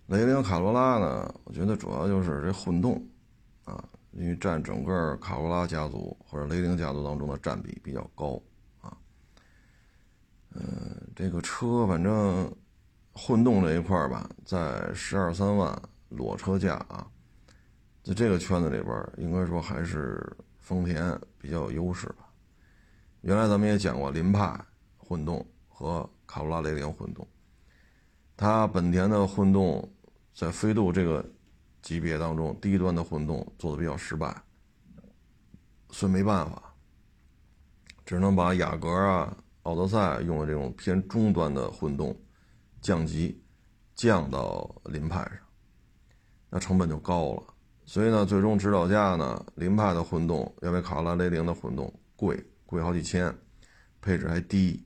[0.07, 3.05] 雷凌卡罗拉呢，我觉得主要就是这混动，
[3.65, 8.41] 啊，因为占整个卡罗拉家族或者雷凌家族当中的占比比较高，
[8.81, 8.97] 啊，
[10.55, 12.51] 嗯，这个车反正
[13.13, 15.77] 混动这一块吧，在十二三万
[16.09, 17.07] 裸车价啊，
[18.03, 22.29] 在这个圈子里边，应该说还是丰田比较有优势吧。
[23.23, 24.59] 原来咱们也讲过凌派。
[25.09, 27.25] 混动和卡罗拉雷凌混动，
[28.37, 29.89] 它本田的混动
[30.37, 31.25] 在飞度这个
[31.81, 34.37] 级别当中，低端的混动做的比较失败，
[35.89, 36.75] 所以没办法，
[38.05, 42.15] 只能把雅阁啊、奥德赛用的这种偏中端的混动
[42.83, 43.43] 降级，
[43.95, 45.39] 降到凌派上，
[46.51, 47.43] 那成本就高了。
[47.87, 53.35] 所以呢，最终指导价呢，凌派的混动要比卡罗拉雷凌的混动贵，贵好几千，
[54.03, 54.85] 配置还低。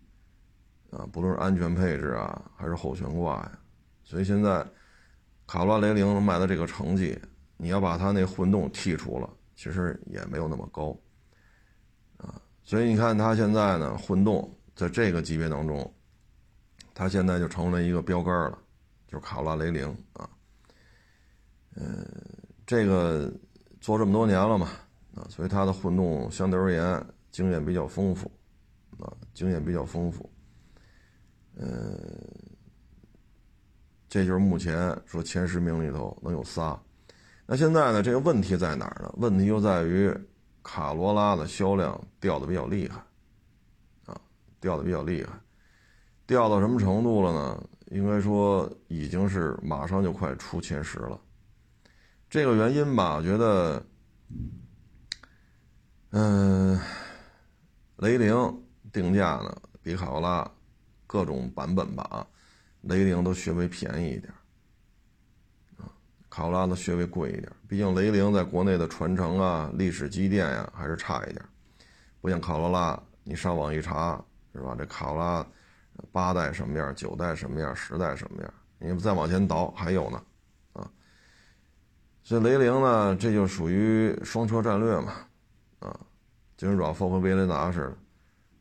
[0.90, 3.58] 啊，不论是安全配置啊，还是后悬挂呀，
[4.04, 4.64] 所以现在
[5.50, 7.20] 卡罗拉雷凌能卖到这个成绩，
[7.56, 10.96] 你要把它那混动剔除了，其实也没有那么高
[12.18, 12.40] 啊。
[12.62, 15.92] 所以你看它现在呢，混动在这个级别当中，
[16.94, 18.56] 它现在就成了一个标杆了，
[19.08, 20.30] 就是卡罗拉雷凌啊。
[21.74, 22.06] 嗯，
[22.64, 23.28] 这个
[23.80, 24.68] 做这么多年了嘛，
[25.16, 28.30] 啊，所以它的混动相对而言经验比较丰富
[29.00, 30.32] 啊，经验比较丰富。
[31.56, 31.98] 嗯，
[34.10, 36.76] 这就是目前说前十名里头能有仨。
[37.46, 38.02] 那现在呢？
[38.02, 39.14] 这个问题在哪儿呢？
[39.18, 40.12] 问题就在于
[40.64, 43.00] 卡罗拉的销量掉的比较厉害，
[44.12, 44.20] 啊，
[44.60, 45.32] 掉的比较厉害，
[46.26, 47.64] 掉到什么程度了呢？
[47.92, 51.20] 应该说已经是马上就快出前十了。
[52.28, 53.82] 这个原因吧，我觉得，
[56.10, 56.80] 嗯，
[57.98, 58.34] 雷凌
[58.92, 60.50] 定价呢比卡罗拉。
[61.12, 62.26] 各种版本吧啊，
[62.82, 64.32] 雷凌都稍微便宜一点
[65.76, 65.84] 啊，
[66.28, 67.52] 卡罗拉的稍微贵一点。
[67.68, 71.44] 毕竟雷凌在国内的传承啊、历史积淀呀还是差一点，
[72.20, 74.22] 不像卡罗拉，你上网一查
[74.54, 74.74] 是吧？
[74.78, 75.46] 这卡罗拉
[76.10, 80.22] 八代什么样，九代什么样，十代什么样，你再往前倒还有呢
[80.72, 80.90] 啊。
[82.22, 85.12] 所以雷凌呢，这就属于双车战略嘛
[85.80, 86.00] 啊，
[86.56, 87.96] 就是软放和威雷达似的，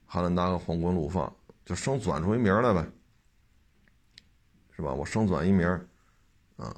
[0.05, 1.33] 汉兰达和皇冠陆放。
[1.65, 2.83] 就生钻出一名来呗，
[4.79, 4.93] 是吧？
[4.93, 5.67] 我生转一名
[6.55, 6.73] 啊，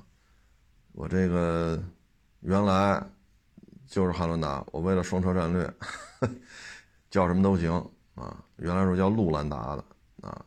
[0.94, 1.80] 我这个
[2.40, 3.00] 原来
[3.86, 5.72] 就是汉兰达，我为了双车战略，
[7.12, 7.72] 叫什么都行
[8.16, 8.44] 啊。
[8.56, 9.86] 原来说叫路兰达的
[10.22, 10.44] 啊，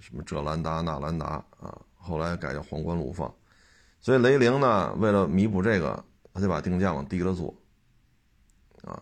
[0.00, 1.26] 什么这兰达那兰达
[1.60, 3.32] 啊，后来改叫皇冠陆放。
[4.00, 7.54] 所以雷凌呢，为了弥补这个，他就把定价往低了做
[8.82, 9.00] 啊，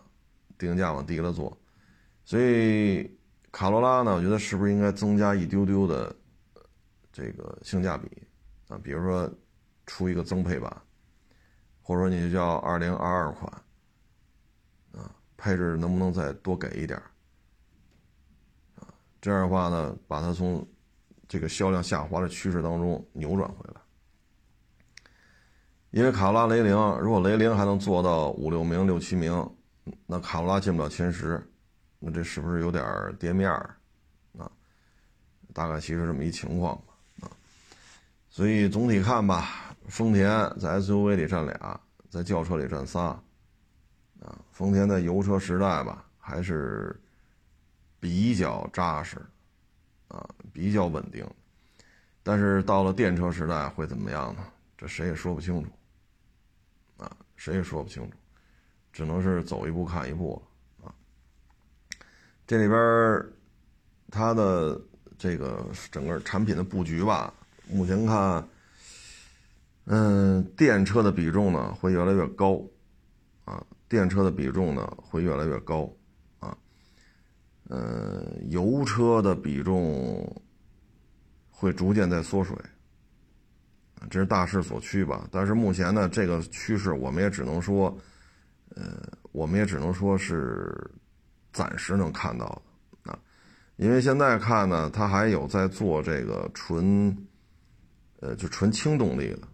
[0.55, 1.57] 定价往低了做，
[2.23, 3.17] 所以。
[3.51, 4.13] 卡罗拉呢？
[4.13, 6.15] 我觉得是不是应该增加一丢丢的
[7.19, 8.09] 这个性价比
[8.69, 8.79] 啊？
[8.81, 9.29] 比如说
[9.85, 10.81] 出一个增配版，
[11.81, 13.51] 或者说你就叫二零二二款
[14.93, 16.97] 啊，配置能不能再多给一点
[18.75, 18.87] 啊？
[19.21, 20.65] 这样的话呢，把它从
[21.27, 23.81] 这个销量下滑的趋势当中扭转回来。
[25.91, 29.49] 因为卡罗拉雷凌，如果雷凌还能做到五六名、六七名，
[30.05, 31.43] 那卡罗拉进不了前十。
[31.97, 33.75] 那这是不是有点跌面儿
[34.37, 34.49] 啊？
[35.51, 36.79] 大概其实这么一情况。
[38.39, 41.77] 所以总体看吧，丰田在 SUV 里占俩，
[42.09, 43.01] 在轿车里占仨
[44.21, 44.39] 啊。
[44.53, 46.97] 丰田在油车时代吧，还是
[47.99, 49.17] 比较扎实
[50.07, 51.29] 啊，比较稳定。
[52.23, 54.45] 但是到了电车时代会怎么样呢？
[54.77, 55.69] 这谁也说不清楚
[56.95, 58.15] 啊，谁也说不清楚，
[58.93, 60.41] 只能是走一步看一步
[60.81, 60.95] 了。
[62.47, 63.25] 这里边
[64.09, 64.79] 它的
[65.17, 67.33] 这个整个产品的布局吧，
[67.69, 68.47] 目前看，
[69.85, 72.61] 嗯，电车的比重呢会越来越高，
[73.45, 75.91] 啊，电车的比重呢会越来越高，
[76.39, 76.57] 啊，
[77.69, 80.41] 呃，油车的比重
[81.49, 82.55] 会逐渐在缩水，
[84.09, 85.27] 这是大势所趋吧？
[85.31, 87.97] 但是目前呢，这个趋势我们也只能说，
[88.75, 89.01] 呃，
[89.31, 90.91] 我们也只能说是。
[91.51, 92.45] 暂时能看到
[93.03, 93.19] 的啊，
[93.77, 97.27] 因为现在看呢，它还有在做这个纯，
[98.21, 99.47] 呃，就纯轻动力的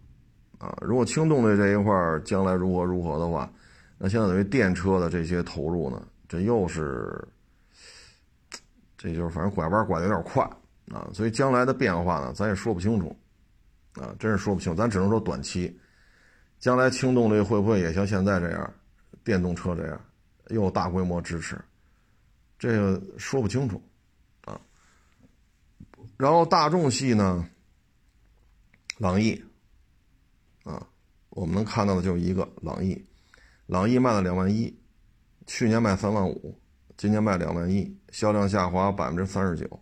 [0.58, 0.76] 啊。
[0.82, 3.50] 如果轻动力这一块将来如何如何的话，
[3.98, 7.26] 那现在等于电车的这些投入呢，这又是，
[8.98, 10.42] 这就是反正拐弯拐的有点快
[10.92, 11.08] 啊。
[11.12, 13.16] 所以将来的变化呢，咱也说不清楚
[13.94, 15.78] 啊，真是说不清，咱只能说短期。
[16.58, 18.72] 将来轻动力会不会也像现在这样，
[19.22, 20.00] 电动车这样，
[20.48, 21.56] 又大规模支持？
[22.58, 23.80] 这个说不清楚，
[24.46, 24.58] 啊。
[26.16, 27.46] 然后大众系呢，
[28.98, 29.44] 朗逸，
[30.64, 30.86] 啊，
[31.30, 33.04] 我们能看到的就一个朗逸，
[33.66, 34.74] 朗逸卖了两万一，
[35.46, 36.58] 去年卖三万五，
[36.96, 39.80] 今年卖两万一，销量下滑百分之三十九。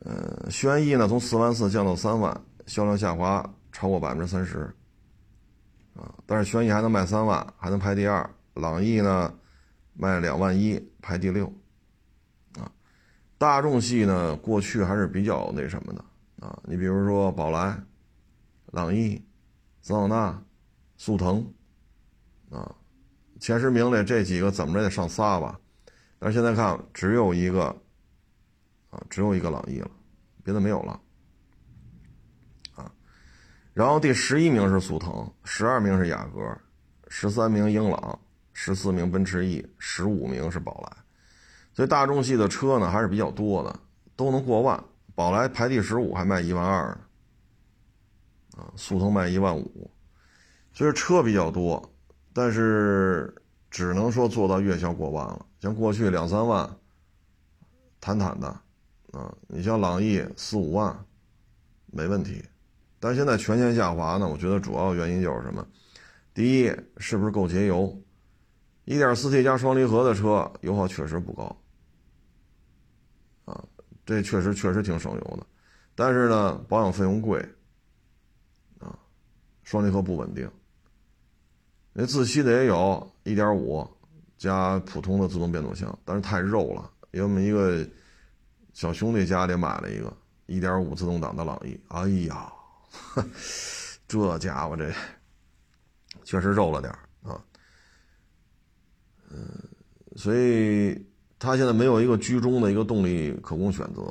[0.00, 4.74] 呃，轩逸呢，从四万四降到三万，销量下滑超过百分之三十。
[5.94, 8.28] 啊，但是轩逸还能卖三万，还能排第二。
[8.54, 9.32] 朗逸呢，
[9.94, 11.46] 卖两万一，排第六。
[12.58, 12.72] 啊，
[13.38, 16.04] 大众系呢，过去还是比较那什么的
[16.40, 16.58] 啊。
[16.64, 17.80] 你比如说宝来、
[18.72, 19.24] 朗逸、
[19.80, 20.42] 桑塔纳、
[20.96, 21.46] 速腾，
[22.50, 22.74] 啊，
[23.38, 25.60] 前十名里这几个怎么着也得上仨吧？
[26.18, 27.64] 但是现在看，只有一个，
[28.90, 29.90] 啊，只有一个朗逸了，
[30.42, 31.00] 别的没有了。
[32.74, 32.92] 啊
[33.72, 36.58] 然后第十一名是速腾，十二名是雅阁，
[37.08, 38.18] 十三名英朗，
[38.52, 40.96] 十四名奔驰 E，十五名是宝来。
[41.72, 43.80] 所以大众系的车呢还是比较多的，
[44.16, 44.84] 都能过万。
[45.14, 46.98] 宝来排第十五，还卖一万二。
[48.56, 49.90] 啊，速腾卖一万五，
[50.72, 51.92] 所以车比较多，
[52.32, 53.32] 但是
[53.70, 55.46] 只能说做到月销过万了。
[55.60, 56.68] 像过去两三万，
[58.00, 58.48] 坦坦的，
[59.12, 61.04] 啊，你像朗逸四五万，
[61.86, 62.44] 没问题。
[62.98, 65.66] 但现在全线下滑呢，我觉得主要原因就是什么？
[66.34, 67.96] 第一，是不是够节油
[68.86, 71.56] ？1.4T 加双离合的车油耗确实不高，
[74.16, 75.46] 这确实确实挺省油的。
[75.94, 77.38] 但是呢，保养费用贵，
[78.78, 78.98] 啊，
[79.62, 80.50] 双离合不稳定。
[81.92, 83.88] 那自吸的也有1.5
[84.36, 86.90] 加普通的自动变速箱，但是太肉了。
[87.12, 87.88] 因为我们一个
[88.72, 90.12] 小兄弟家里买了一个
[90.48, 92.52] 1.5自动挡的朗逸，哎呀！
[94.08, 94.92] 这家伙这
[96.24, 96.92] 确实肉了点
[97.22, 97.40] 啊，
[99.30, 99.46] 嗯，
[100.16, 101.00] 所以
[101.40, 104.02] 它现在没有一个居中的一个动力可供选择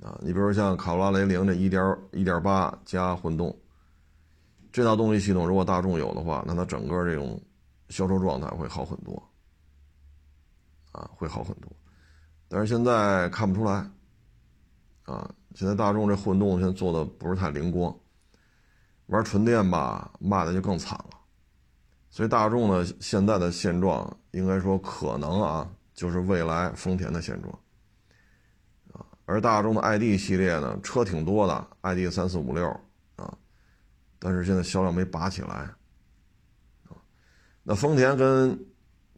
[0.00, 0.18] 啊。
[0.22, 3.54] 你比如像卡罗拉雷凌这一点一点八加混动，
[4.72, 7.38] 这套动力系统如果大众有的话，那它整个这种
[7.90, 9.22] 销售状态会好很多
[10.92, 11.70] 啊，会好很多。
[12.48, 13.86] 但是现在看不出来
[15.02, 15.30] 啊。
[15.54, 17.92] 现在大众这混动现在做的不是太灵光，
[19.06, 21.18] 玩纯电吧卖的就更惨了，
[22.10, 27.52] 所以大众呢现在的现状应该说可能啊就是未来丰田的现状，
[28.92, 32.68] 啊，而大众的 ID 系列呢车挺多的，ID 三四五六
[33.16, 33.36] 啊，
[34.20, 35.68] 但是现在销量没拔起来，
[36.84, 36.94] 啊，
[37.64, 38.56] 那丰田跟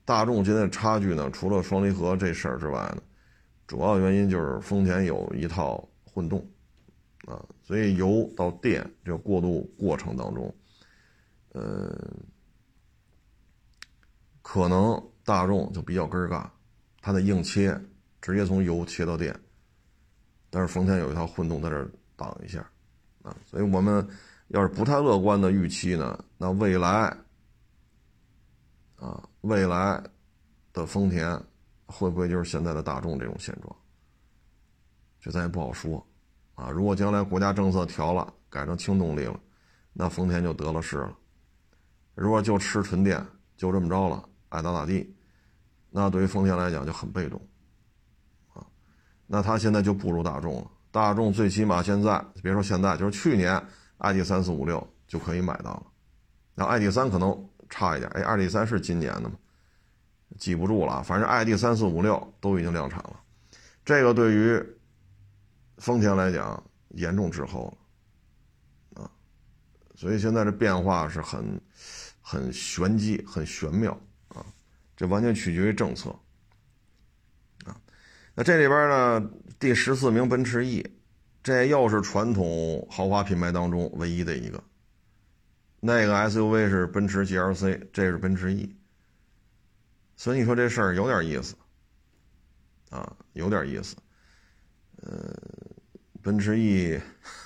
[0.07, 3.03] 大众现在差距呢，除了双离合这事儿之外呢，
[3.67, 5.87] 主要原因就是丰田有一套。
[6.11, 6.45] 混动，
[7.27, 10.53] 啊，所以油到电这过渡过程当中，
[11.53, 11.97] 呃，
[14.43, 16.53] 可能大众就比较根儿嘎，
[17.01, 17.79] 它的硬切
[18.21, 19.39] 直接从油切到电，
[20.51, 22.61] 但是丰田有一套混动在这挡一下，
[23.23, 24.07] 啊，所以我们
[24.49, 27.17] 要是不太乐观的预期呢，那未来，
[28.97, 30.03] 啊，未来
[30.73, 31.41] 的丰田
[31.87, 33.75] 会不会就是现在的大众这种现状？
[35.21, 36.05] 这咱也不好说。
[36.55, 39.39] 啊，如果将来国家政策调了，改成轻动力了，
[39.93, 41.17] 那丰田就得了势了。
[42.17, 43.25] 如果就吃纯电，
[43.57, 45.15] 就这么着了，爱咋咋地，
[45.91, 47.41] 那对于丰田来讲就很被动。
[48.55, 48.67] 啊，
[49.27, 50.71] 那他现在就不如大众了。
[50.91, 53.63] 大众最起码现在，别说现在，就是去年
[53.99, 55.87] ，ID 三四五六就可以买到了。
[56.55, 59.33] 然后 ID 三可能差一点，哎，ID 三是今年的吗？
[60.39, 63.21] 记不住了，反正 ID 三四五六都已经量产了。
[63.85, 64.65] 这个对于。
[65.81, 67.73] 丰田来讲严重滞后
[68.97, 69.11] 了，啊，
[69.95, 71.61] 所以现在这变化是很
[72.21, 73.97] 很玄机、很玄妙，
[74.99, 76.11] 这完全取决于政策，
[77.65, 77.81] 啊，
[78.35, 80.85] 那这里边呢，第十四名奔驰 E，
[81.41, 84.61] 这又是传统豪华品牌当中唯一的一个，
[85.79, 88.77] 那个 SUV 是奔驰 GLC，这是奔驰 E，
[90.17, 91.55] 所以你说这事儿有点意思，
[92.91, 93.95] 啊，有点意思。
[95.03, 95.33] 呃，
[96.23, 97.01] 奔驰 E，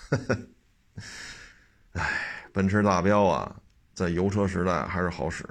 [1.92, 2.10] 哎，
[2.50, 3.60] 奔驰大标啊，
[3.92, 5.46] 在油车时代还是好使，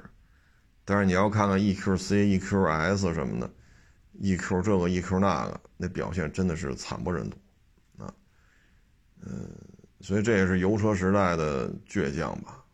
[0.84, 3.50] 但是你要看看 EQC、EQS 什么的
[4.20, 7.36] ，EQ 这个 EQ 那个，那表现真的是惨不忍睹
[7.98, 8.12] 啊。
[9.20, 9.48] 嗯，
[10.00, 12.64] 所以这也是油车时代的倔强吧。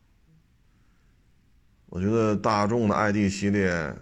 [1.86, 3.94] 我觉得大众的 ID 系列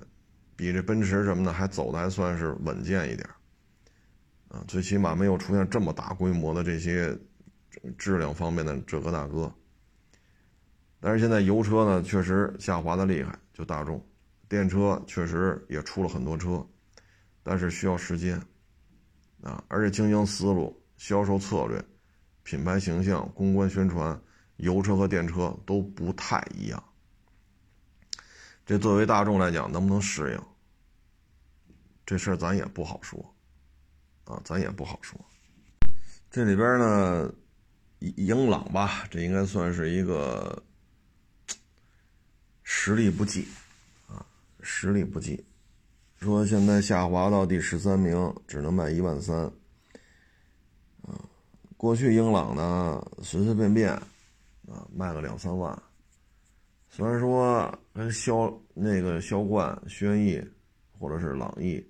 [0.56, 3.28] 比这奔驰什么的还走的还算是稳健一点，
[4.48, 7.16] 啊，最起码没有出现这么大规模的这些
[7.98, 9.52] 质量方面的这个那个。
[10.98, 14.06] 但是现在油车呢，确实下滑的厉害，就大众，
[14.50, 16.62] 电车确实也出了很多车，
[17.42, 18.38] 但是需要时间，
[19.40, 21.82] 啊，而且经营思路、销售策略。
[22.42, 24.20] 品牌形象、公关宣传，
[24.58, 26.84] 油车和电车都不太一样。
[28.66, 30.42] 这作为大众来讲，能不能适应？
[32.04, 33.34] 这事儿咱也不好说，
[34.26, 35.18] 啊，咱也不好说。
[36.30, 37.32] 这里边呢，
[38.00, 40.62] 英朗吧，这应该算是一个
[42.78, 43.48] 实力不济，
[44.06, 44.24] 啊，
[44.60, 45.42] 实力不济。
[46.20, 49.50] 说现在下滑到第十三名，只能卖一万三。
[51.02, 51.16] 啊
[51.78, 53.92] 过去英朗呢，随随便便
[54.68, 55.76] 啊卖个两三万，
[56.90, 60.40] 虽然说跟销那个销冠、轩逸
[60.98, 61.84] 或者是朗逸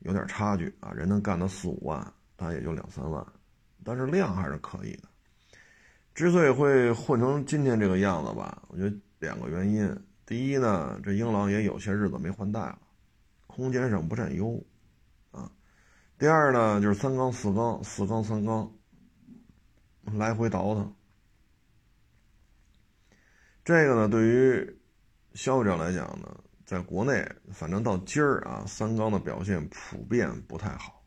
[0.00, 3.24] 有点差距啊，人能干到四五万，它也就两三万，
[3.84, 5.04] 但是量还是可以的。
[6.14, 9.88] 之所以会混成今天这个样子吧，我觉得两个原因：
[10.26, 12.78] 第一呢，这英朗也有些日子没换代了，
[13.46, 14.62] 空间上不占优
[15.30, 15.50] 啊；
[16.18, 18.70] 第二呢，就是三缸、四缸、四缸、三缸。
[20.14, 20.94] 来回倒腾，
[23.64, 24.78] 这个呢，对于
[25.34, 31.02] 消费者来讲呢，在国内，反正到今儿啊，三缸的表现普遍不太好。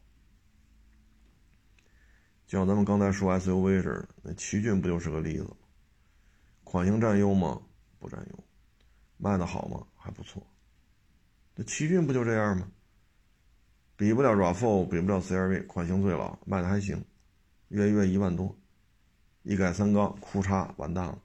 [2.45, 5.55] 就像咱们刚才说 SUV 似的，那奇骏不就是个例子吗？
[6.65, 7.61] 款型占优吗？
[7.99, 8.43] 不占优，
[9.19, 9.85] 卖的好吗？
[9.95, 10.41] 还不错。
[11.53, 12.67] 那奇骏不就这样吗？
[13.95, 17.05] 比不了 RAV4，比不了 CRV，款型最老，卖的还行，
[17.67, 18.57] 月月一万多。
[19.43, 21.21] 一改三缸，库嚓，完蛋了。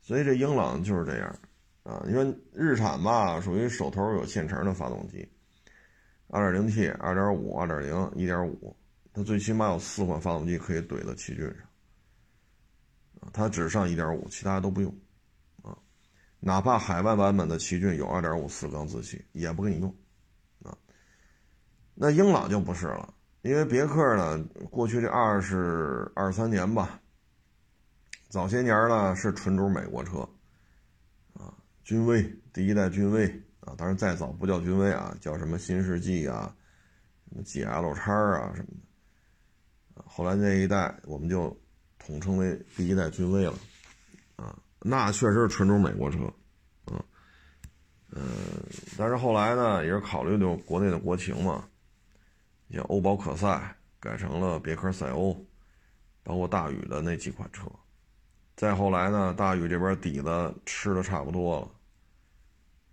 [0.00, 1.38] 所以这英朗就是这样，
[1.82, 2.24] 啊，你说
[2.54, 5.28] 日产吧，属于手头有现成的发动机
[6.28, 8.74] ，2.0T、2.5、2.0、1.5，
[9.12, 11.68] 它最起码有四款发动机可以怼到奇骏上，
[13.32, 14.94] 它只上1.5，其他都不用，
[16.48, 19.94] 哪怕海外版本的奇骏有2.5四缸自吸，也不给你用，
[20.62, 20.74] 啊，
[21.92, 23.12] 那英朗就不是了。
[23.42, 27.02] 因为别克呢，过去这二十二三年吧，
[28.30, 30.26] 早些年呢是纯种美国车，
[31.34, 31.52] 啊，
[31.84, 33.26] 君威第一代君威
[33.60, 36.56] 啊，当然再早不叫君威啊，叫什么新世纪啊，
[37.28, 38.68] 什么 GL 叉啊什么
[39.94, 41.54] 的，后来那一代我们就
[41.98, 43.54] 统称为第一代君威了，
[44.36, 46.24] 啊，那确实是纯种美国车，
[46.84, 47.04] 啊，
[48.12, 48.22] 嗯，
[48.96, 51.68] 但是后来呢，也是考虑就国内的国情嘛。
[52.70, 55.34] 像欧宝可赛改成了别克赛欧，
[56.22, 57.66] 包括大宇的那几款车，
[58.56, 61.68] 再后来呢，大宇这边底子吃的差不多了，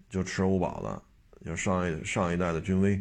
[0.09, 1.03] 就吃欧宝的，
[1.45, 2.95] 就上一上一代的君威，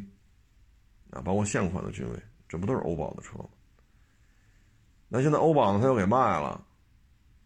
[1.11, 3.49] 啊，包括现款的君威，这不都是欧宝的车吗？
[5.09, 6.61] 那现在欧宝呢，他又给卖了，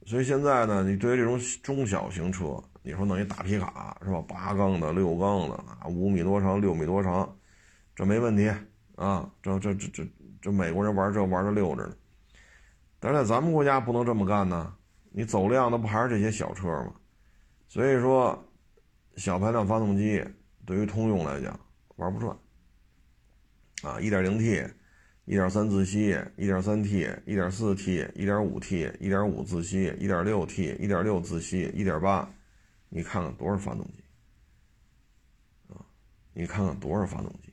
[0.09, 4.25] 所以现在呢，你对于这种中小型车，你说弄一大皮卡是吧？
[4.27, 7.37] 八缸的、六缸的啊，五米多长、六米多长，
[7.95, 8.51] 这没问题。
[8.97, 10.09] 啊，这这这这
[10.41, 11.95] 这美国人玩这玩的溜着呢，
[12.99, 14.75] 但是在咱们国家不能这么干呢。
[15.11, 16.95] 你走量的不还是这些小车吗？
[17.69, 18.43] 所以说，
[19.17, 20.25] 小排量发动机
[20.65, 21.61] 对于通用来讲
[21.97, 22.35] 玩不转。
[23.83, 24.71] 啊，1.0T、
[25.29, 32.27] 1.3自吸、1.3T、1.4T、1.5T、1.5自吸、1.6T、1.6自吸、1.8，
[32.89, 34.03] 你看看多少发动机？
[35.69, 35.85] 啊，
[36.33, 37.53] 你看看多少发动机？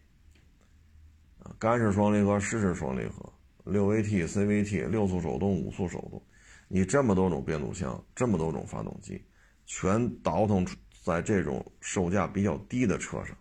[1.60, 3.30] 干式双离合、湿式双离合、
[3.66, 6.24] 六 AT、CVT、六速手动、五速手动，
[6.70, 9.22] 你这么多种变速箱，这么多种发动机，
[9.66, 13.38] 全倒腾出在这种售价比较低的车上，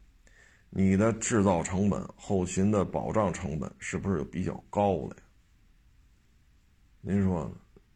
[0.76, 5.22] 你的制造成本、后勤的保障成本是不是有比较高的呀？
[7.00, 7.48] 您说，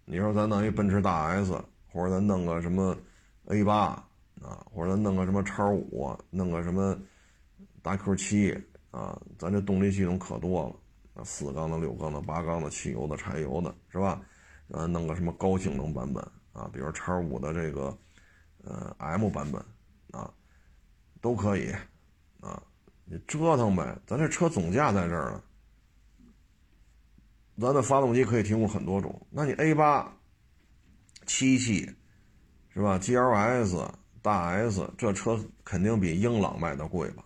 [0.04, 1.52] 你说咱弄一奔驰大 S，
[1.90, 2.96] 或者咱弄个什么
[3.46, 3.86] A 八
[4.40, 6.96] 啊，或者咱弄个什么叉五，弄个什么
[7.82, 8.64] 大 Q 七。
[8.90, 14.22] 啊，咱这动力系统可多了，啊，四缸的、六缸的、八缸的、汽油的、柴油的，是吧？
[14.68, 17.96] 呃，弄个什么高性能版本啊，比如叉五的这个，
[18.64, 19.62] 呃，M 版本，
[20.10, 20.32] 啊，
[21.20, 21.70] 都可以，
[22.40, 22.62] 啊，
[23.10, 23.98] 你折腾呗。
[24.06, 25.44] 咱这车总价在这儿了，
[27.58, 29.26] 咱的发动机可以提供很多种。
[29.30, 30.14] 那你 A 八、
[31.26, 31.90] 七系，
[32.74, 33.88] 是吧？GLS、
[34.20, 37.24] 大 S 这车肯定比英朗卖的贵吧？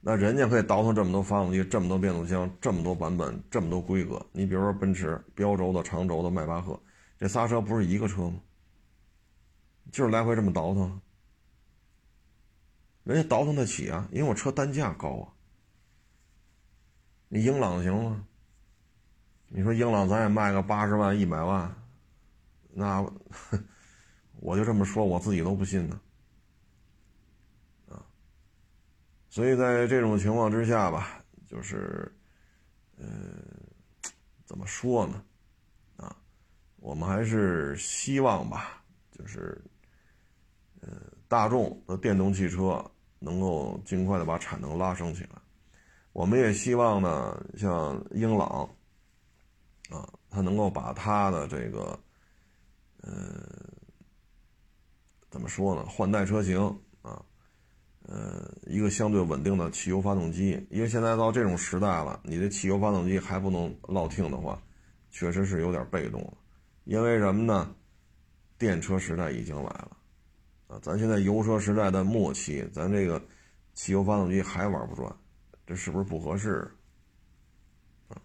[0.00, 4.20] 那人家可以倒腾这么多发动机，这么多变速箱，这么多版本，这么多规格。
[4.32, 6.78] 你比如说奔驰标轴的、长轴的、迈巴赫，
[7.18, 8.40] 这仨车不是一个车吗？
[9.92, 11.00] 就是来回这么倒腾，
[13.04, 15.28] 人家倒腾得起啊，因为我车单价高啊。
[17.28, 18.26] 你英朗行吗？
[19.48, 21.72] 你说英朗咱也卖个八十万、一百万，
[22.70, 23.00] 那
[24.40, 26.00] 我就这么说，我自己都不信呢。
[27.88, 28.04] 啊，
[29.28, 32.10] 所以在这种情况之下吧，就是，
[32.96, 33.06] 呃，
[34.44, 35.24] 怎么说呢？
[35.96, 36.16] 啊，
[36.76, 38.82] 我们还是希望吧，
[39.12, 39.62] 就是。
[40.86, 40.90] 呃，
[41.28, 42.84] 大众的电动汽车
[43.24, 45.30] 能够尽快的把产能拉升起来。
[46.12, 48.68] 我们也希望呢，像英朗
[49.90, 51.98] 啊，它能够把它的这个，
[53.02, 53.12] 呃，
[55.30, 55.84] 怎么说呢？
[55.86, 56.60] 换代车型
[57.02, 57.20] 啊，
[58.02, 60.64] 呃，一个相对稳定的汽油发动机。
[60.70, 64.62] 因为现在到这种时代了，你的汽油发动机还不能落听的话，
[65.10, 66.34] 确实是有点被动了。
[66.84, 67.74] 因为什么呢？
[68.56, 69.96] 电车时代已经来了。
[70.66, 73.22] 啊，咱现在油车时代的末期，咱这个
[73.74, 75.14] 汽油发动机还玩不转，
[75.66, 76.68] 这是不是不合适？
[78.08, 78.16] 啊，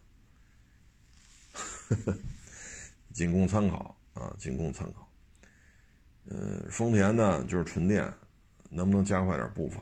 [3.13, 5.07] 仅供参考啊，仅供参考。
[6.31, 8.13] 嗯，丰田呢就是纯电，
[8.69, 9.81] 能不能加快点步伐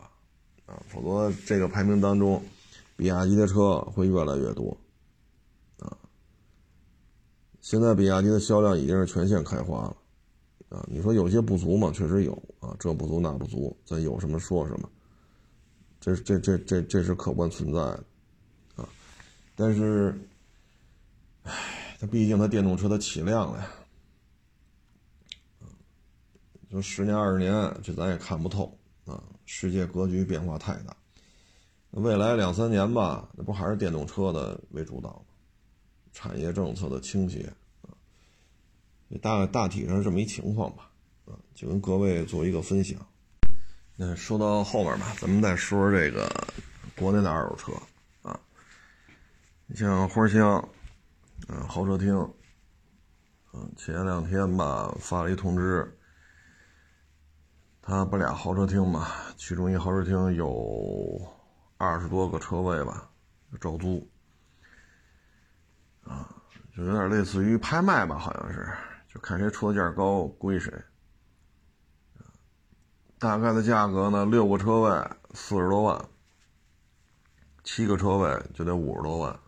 [0.66, 0.82] 啊？
[0.88, 2.44] 否则这个排名当中，
[2.96, 4.76] 比亚迪的车会越来越多
[5.80, 5.98] 啊。
[7.60, 9.98] 现在比亚迪的销量已经是全线开花了。
[10.70, 11.92] 啊，你说有些不足嘛？
[11.92, 14.90] 确实有啊，这不足那不足，咱有什么说什么，
[16.00, 18.04] 这这这这这是客观存在的
[18.76, 18.90] 啊。
[19.56, 20.14] 但是，
[21.44, 23.70] 唉，它毕竟它电动车的起量了呀，
[26.70, 29.24] 就十年二十年，这咱也看不透啊。
[29.46, 30.94] 世界格局变化太大，
[31.92, 35.26] 未来两三年吧，那不还是电动车的为主导吗？
[36.12, 37.50] 产业政策的倾斜。
[39.22, 40.90] 大大体上是这么一情况吧，
[41.26, 43.00] 啊，就跟各位做一个分享。
[43.96, 46.30] 那说到后面吧，咱们再说说这个
[46.96, 47.72] 国内的二手车
[48.22, 48.40] 啊。
[49.66, 50.70] 你像花乡，
[51.48, 52.16] 嗯，豪车厅，
[53.54, 55.98] 嗯，前两天吧发了一通知，
[57.82, 61.20] 他不俩豪车厅嘛，其中一豪车厅有
[61.78, 63.10] 二十多个车位吧，
[63.60, 64.08] 招租，
[66.04, 66.30] 啊，
[66.76, 68.68] 就有点类似于拍卖吧，好像是。
[69.22, 70.72] 看谁出的价高归谁，
[73.20, 74.26] 大概的价格呢？
[74.26, 74.92] 六个车位
[75.34, 76.06] 四十多万，
[77.64, 79.40] 七个车位就得五十多万，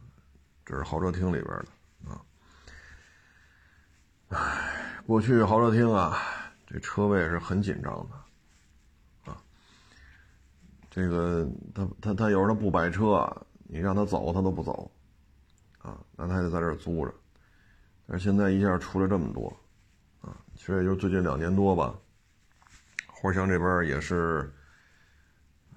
[0.65, 2.21] 这是豪车厅里边的啊。
[4.29, 6.17] 唉，过去豪车厅啊，
[6.65, 9.41] 这车位是很紧张的啊。
[10.89, 13.29] 这个他他他有时候他不摆车，
[13.63, 14.91] 你让他走他都不走
[15.79, 17.13] 啊，那他得在这儿租着。
[18.11, 19.55] 而现在一下出来这么多，
[20.21, 21.93] 啊，其实也就最近两年多吧。
[23.07, 24.51] 花乡这边也是，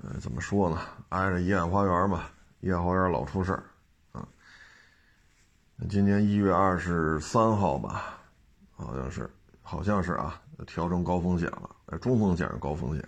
[0.02, 0.80] 呃，怎么说呢？
[1.10, 2.24] 挨着怡安花园嘛，
[2.60, 3.64] 怡安花园老出事儿，
[4.12, 4.26] 啊。
[5.90, 8.18] 今年一月二十三号吧，
[8.74, 9.28] 好像是，
[9.60, 13.06] 好像是啊，调成高风险了，呃，中风险是高风险。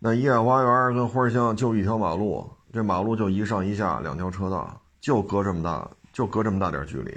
[0.00, 7.16] 那怡安花园跟花乡就一条马路，这马路就一上一下两条车道，就隔这么大，就隔这么大点距离。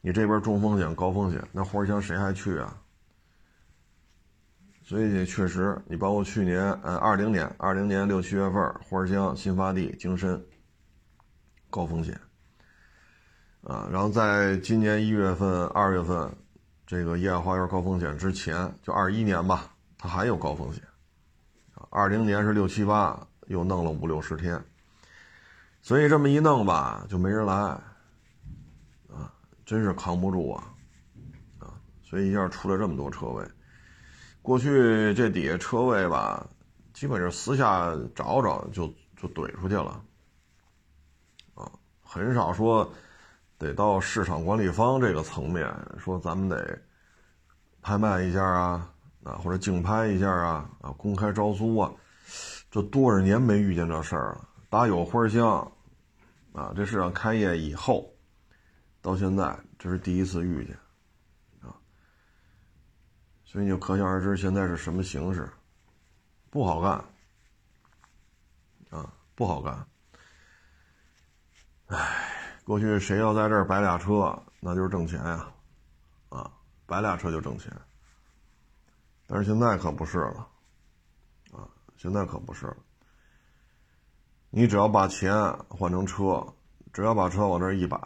[0.00, 2.76] 你这边中风险、高风险，那花乡谁还去啊？
[4.82, 10.42] 所以确实，你包括去年，呃，二零年，二零年六七月份，花乡新发地京深，
[11.68, 12.18] 高风险，
[13.62, 16.34] 啊，然后在今年一月份、二月份，
[16.86, 20.82] 这个颐安花园高风险之前，就二一年吧，它还有高风险，
[21.90, 24.60] 二零年是六七八，又弄了五六十天，
[25.82, 27.78] 所以这么一弄吧，就没人来。
[29.70, 30.64] 真是扛不住啊，
[31.60, 31.78] 啊！
[32.02, 33.48] 所以一下出来这么多车位。
[34.42, 36.44] 过去这底下车位吧，
[36.92, 40.02] 基本上私下找找就就怼出去了，
[41.54, 41.70] 啊，
[42.02, 42.92] 很少说
[43.58, 46.76] 得到市场管理方这个层面说咱们得
[47.80, 48.92] 拍卖一下啊，
[49.22, 51.92] 啊或者竞拍一下啊，啊公开招租啊，
[52.72, 54.48] 这多少年没遇见这事儿了。
[54.68, 55.70] 打有花香，
[56.54, 58.12] 啊，这市场开业以后。
[59.02, 60.76] 到现在这是第一次遇见，
[61.60, 61.74] 啊，
[63.44, 65.50] 所以你就可想而知现在是什么形势，
[66.50, 66.92] 不好干，
[68.90, 69.86] 啊，不好干。
[71.86, 75.50] 唉，过去谁要在这儿摆俩车，那就是挣钱呀，
[76.28, 76.52] 啊，
[76.86, 77.74] 摆俩车就挣钱。
[79.26, 80.48] 但是现在可不是了，
[81.52, 82.76] 啊，现在可不是了。
[84.50, 85.32] 你只要把钱
[85.68, 86.46] 换成车，
[86.92, 87.96] 只要把车往这一摆，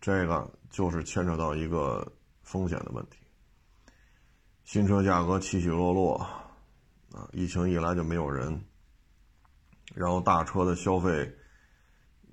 [0.00, 2.10] 这个就是牵扯到一个
[2.42, 3.18] 风险的问题。
[4.64, 6.16] 新车价格起起落落，
[7.12, 8.64] 啊，疫情一来就没有人，
[9.94, 11.36] 然后大车的消费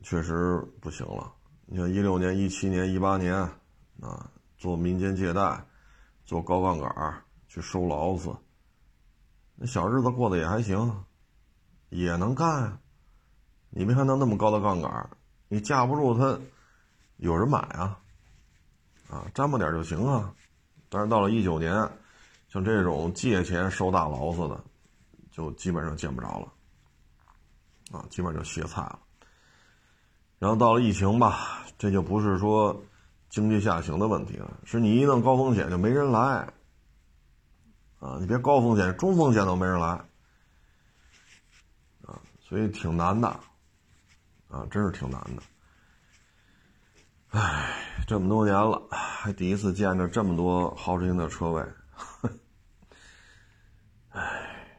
[0.04, 1.34] 确实不行了。
[1.66, 3.34] 你像一六年、一七年、一八年，
[4.02, 5.66] 啊，做民间借贷，
[6.26, 8.34] 做高杠杆去收劳子，
[9.56, 11.04] 那小日子过得也还行，
[11.90, 12.80] 也能干。
[13.70, 15.10] 你没看到那么高的杠杆，
[15.50, 16.40] 你架不住他，
[17.18, 18.00] 有人买啊，
[19.10, 20.34] 啊，沾吧点就行啊。
[20.90, 21.90] 但是到了一九年。
[22.50, 24.64] 像这种借钱收大劳斯的，
[25.32, 26.54] 就基本上见不着了，
[27.92, 28.98] 啊，基本上就歇菜了。
[30.40, 32.82] 然后到了疫情吧，这就不是说
[33.30, 36.48] 经济下行的问题了，是你一弄高风险就没人来，
[38.00, 39.88] 啊，你别高风险，中风险都没人来，
[42.06, 43.28] 啊，所以挺难的，
[44.48, 45.44] 啊，真是挺难的。
[47.40, 47.70] 唉，
[48.08, 51.64] 这么多年了，还第一次见着这么多豪车型的车位。
[54.10, 54.74] 唉，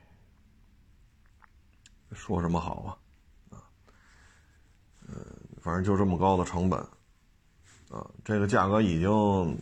[2.10, 2.88] 说什么好啊？
[3.56, 3.62] 啊，
[5.06, 5.14] 嗯，
[5.62, 6.80] 反正就这么高的成本，
[7.90, 9.56] 啊，这个价格已经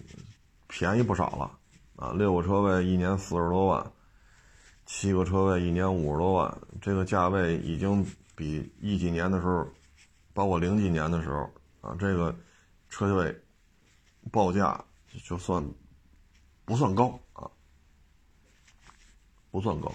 [0.66, 1.58] 便宜不少了，
[1.96, 3.92] 啊，六个车位一年四十多万，
[4.86, 8.02] 七个车位一年五十多万，这个价位已经
[8.34, 9.68] 比一几年的时候，
[10.32, 11.42] 包括零几年的时候，
[11.82, 12.34] 啊，这个
[12.96, 13.44] 车位
[14.32, 14.82] 报价
[15.22, 15.62] 就算
[16.64, 17.50] 不算高啊。
[19.48, 19.90] 不算高，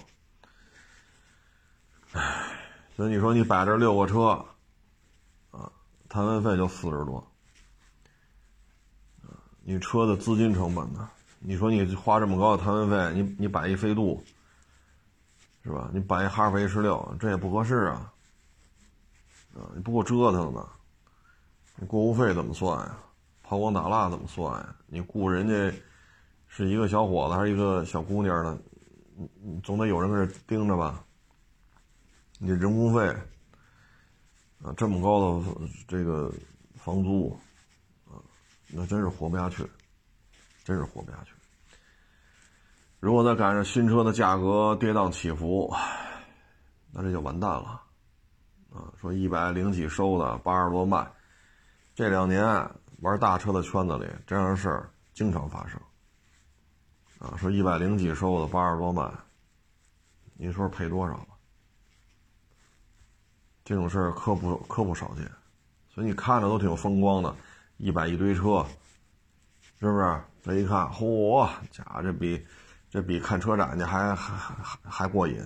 [2.14, 2.58] 唉，
[2.96, 4.44] 所以你说你摆这六个车，
[5.52, 5.70] 啊，
[6.08, 7.24] 摊位费就四十多，
[9.62, 11.08] 你车的资金成本呢？
[11.38, 14.24] 你说你花这么高的摊位费，你你摆一飞度，
[15.62, 15.88] 是吧？
[15.92, 18.12] 你摆一哈弗 H 六，这也不合适啊，
[19.54, 20.68] 啊，你不够折腾呢，
[21.76, 22.98] 你过户费怎么算呀？
[23.42, 24.76] 抛光打蜡怎么算呀？
[24.86, 25.78] 你雇人家
[26.46, 28.58] 是一个小伙子还是一个小姑娘呢？
[29.42, 31.04] 你总得有人在这盯着吧？
[32.38, 33.06] 你人工费
[34.62, 36.32] 啊，这么高的这个
[36.76, 37.36] 房租
[38.06, 38.16] 啊，
[38.68, 39.68] 那真是活不下去，
[40.64, 41.32] 真是活不下去。
[43.00, 45.74] 如果再赶上新车的价格跌宕起伏，
[46.92, 47.82] 那这就完蛋了
[48.72, 48.92] 啊！
[49.00, 51.10] 说一百零几收的，八十多卖，
[52.02, 52.44] 这两年
[52.98, 55.80] 玩大车的圈子里，这样的事儿经常发生。
[57.20, 59.16] 啊，说一百零几收的八十多万，
[60.34, 61.26] 你说赔多少吧？
[63.64, 65.30] 这种事儿可不可不少见，
[65.94, 67.32] 所以你看着都挺风光的，
[67.76, 68.66] 一百一堆车，
[69.78, 70.20] 是不是？
[70.42, 72.44] 这一看，嚯，家这比
[72.90, 75.40] 这比看车展去还还还还过瘾，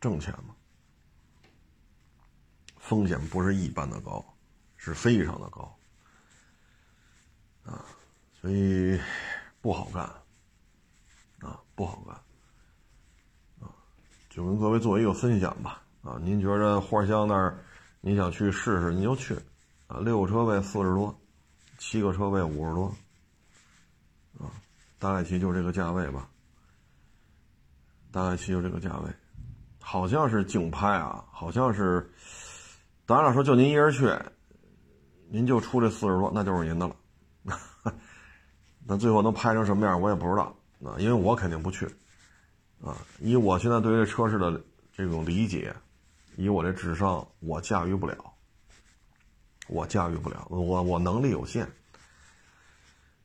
[0.00, 0.54] 挣钱吗？
[2.78, 4.24] 风险不是一般的高，
[4.84, 5.74] 是非常的高，
[7.64, 7.80] 啊，
[8.38, 9.00] 所以
[9.62, 10.02] 不好干。
[11.40, 12.14] 啊，不好干，
[13.66, 13.72] 啊，
[14.28, 15.82] 就跟各位做一个分享吧。
[16.02, 17.58] 啊，您觉得花乡那儿，
[18.02, 19.34] 你想去试试，你就去。
[19.86, 21.18] 啊，六个车位四十多，
[21.78, 22.94] 七个车位五十多，
[24.38, 24.52] 啊，
[24.98, 26.28] 大概其就这个价位吧。
[28.10, 29.10] 大概其就这个价位，
[29.80, 32.10] 好像是竞拍啊，好像是，
[33.04, 34.06] 当然了，说就您一人去，
[35.34, 36.96] 您就出这四十多，那就是您的了。
[38.86, 40.56] 那最后能拍成什么样，我也不知道。
[40.84, 41.86] 啊，因为我肯定不去，
[42.80, 44.62] 啊，以我现在对这车市的
[44.92, 45.74] 这种理解，
[46.36, 48.16] 以我这智商，我驾驭不了，
[49.66, 51.66] 我驾驭不了，我我能力有限，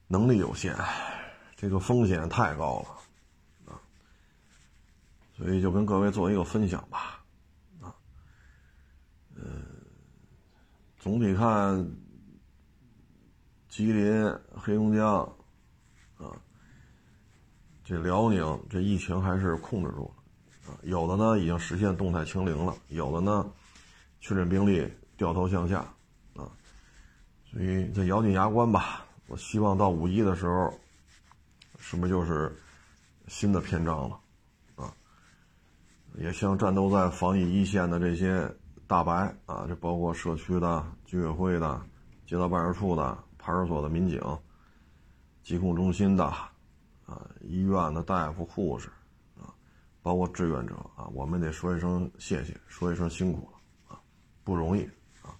[0.07, 0.75] 能力有限，
[1.55, 3.77] 这个风险太高了，啊，
[5.37, 7.23] 所以就跟各位做一个分享吧，
[7.83, 7.93] 啊，
[9.35, 9.43] 呃，
[10.99, 11.89] 总体看，
[13.69, 15.21] 吉林、黑龙江，
[16.17, 16.35] 啊。
[17.85, 23.51] 这辽宁这疫情还是控制住了，啊，有的呢已经实现动态清零了，有的呢
[24.19, 24.87] 确诊病例
[25.17, 25.79] 掉头向下，
[26.35, 26.51] 啊，
[27.49, 29.05] 所以再咬紧牙关吧。
[29.25, 30.71] 我希望到五一的时候，
[31.79, 32.55] 是不是就是
[33.27, 34.19] 新的篇章了，
[34.75, 34.93] 啊，
[36.15, 38.47] 也向战斗在防疫一线的这些
[38.89, 41.79] 大白啊，这包括社区的、居委会的、
[42.25, 44.19] 街道办事处的、派出所的民警、
[45.43, 46.25] 疾控中心的。
[47.05, 48.87] 啊，医院的大夫、护士，
[49.39, 49.53] 啊，
[50.01, 54.01] 包括志愿者啊，我们得说一声谢谢，说一声辛苦了，啊，
[54.43, 54.83] 不容易
[55.21, 55.37] 啊。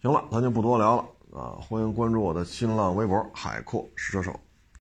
[0.00, 4.40] 行了，咱就不多聊了啊，欢迎关注我的新浪微博“海阔试车手”。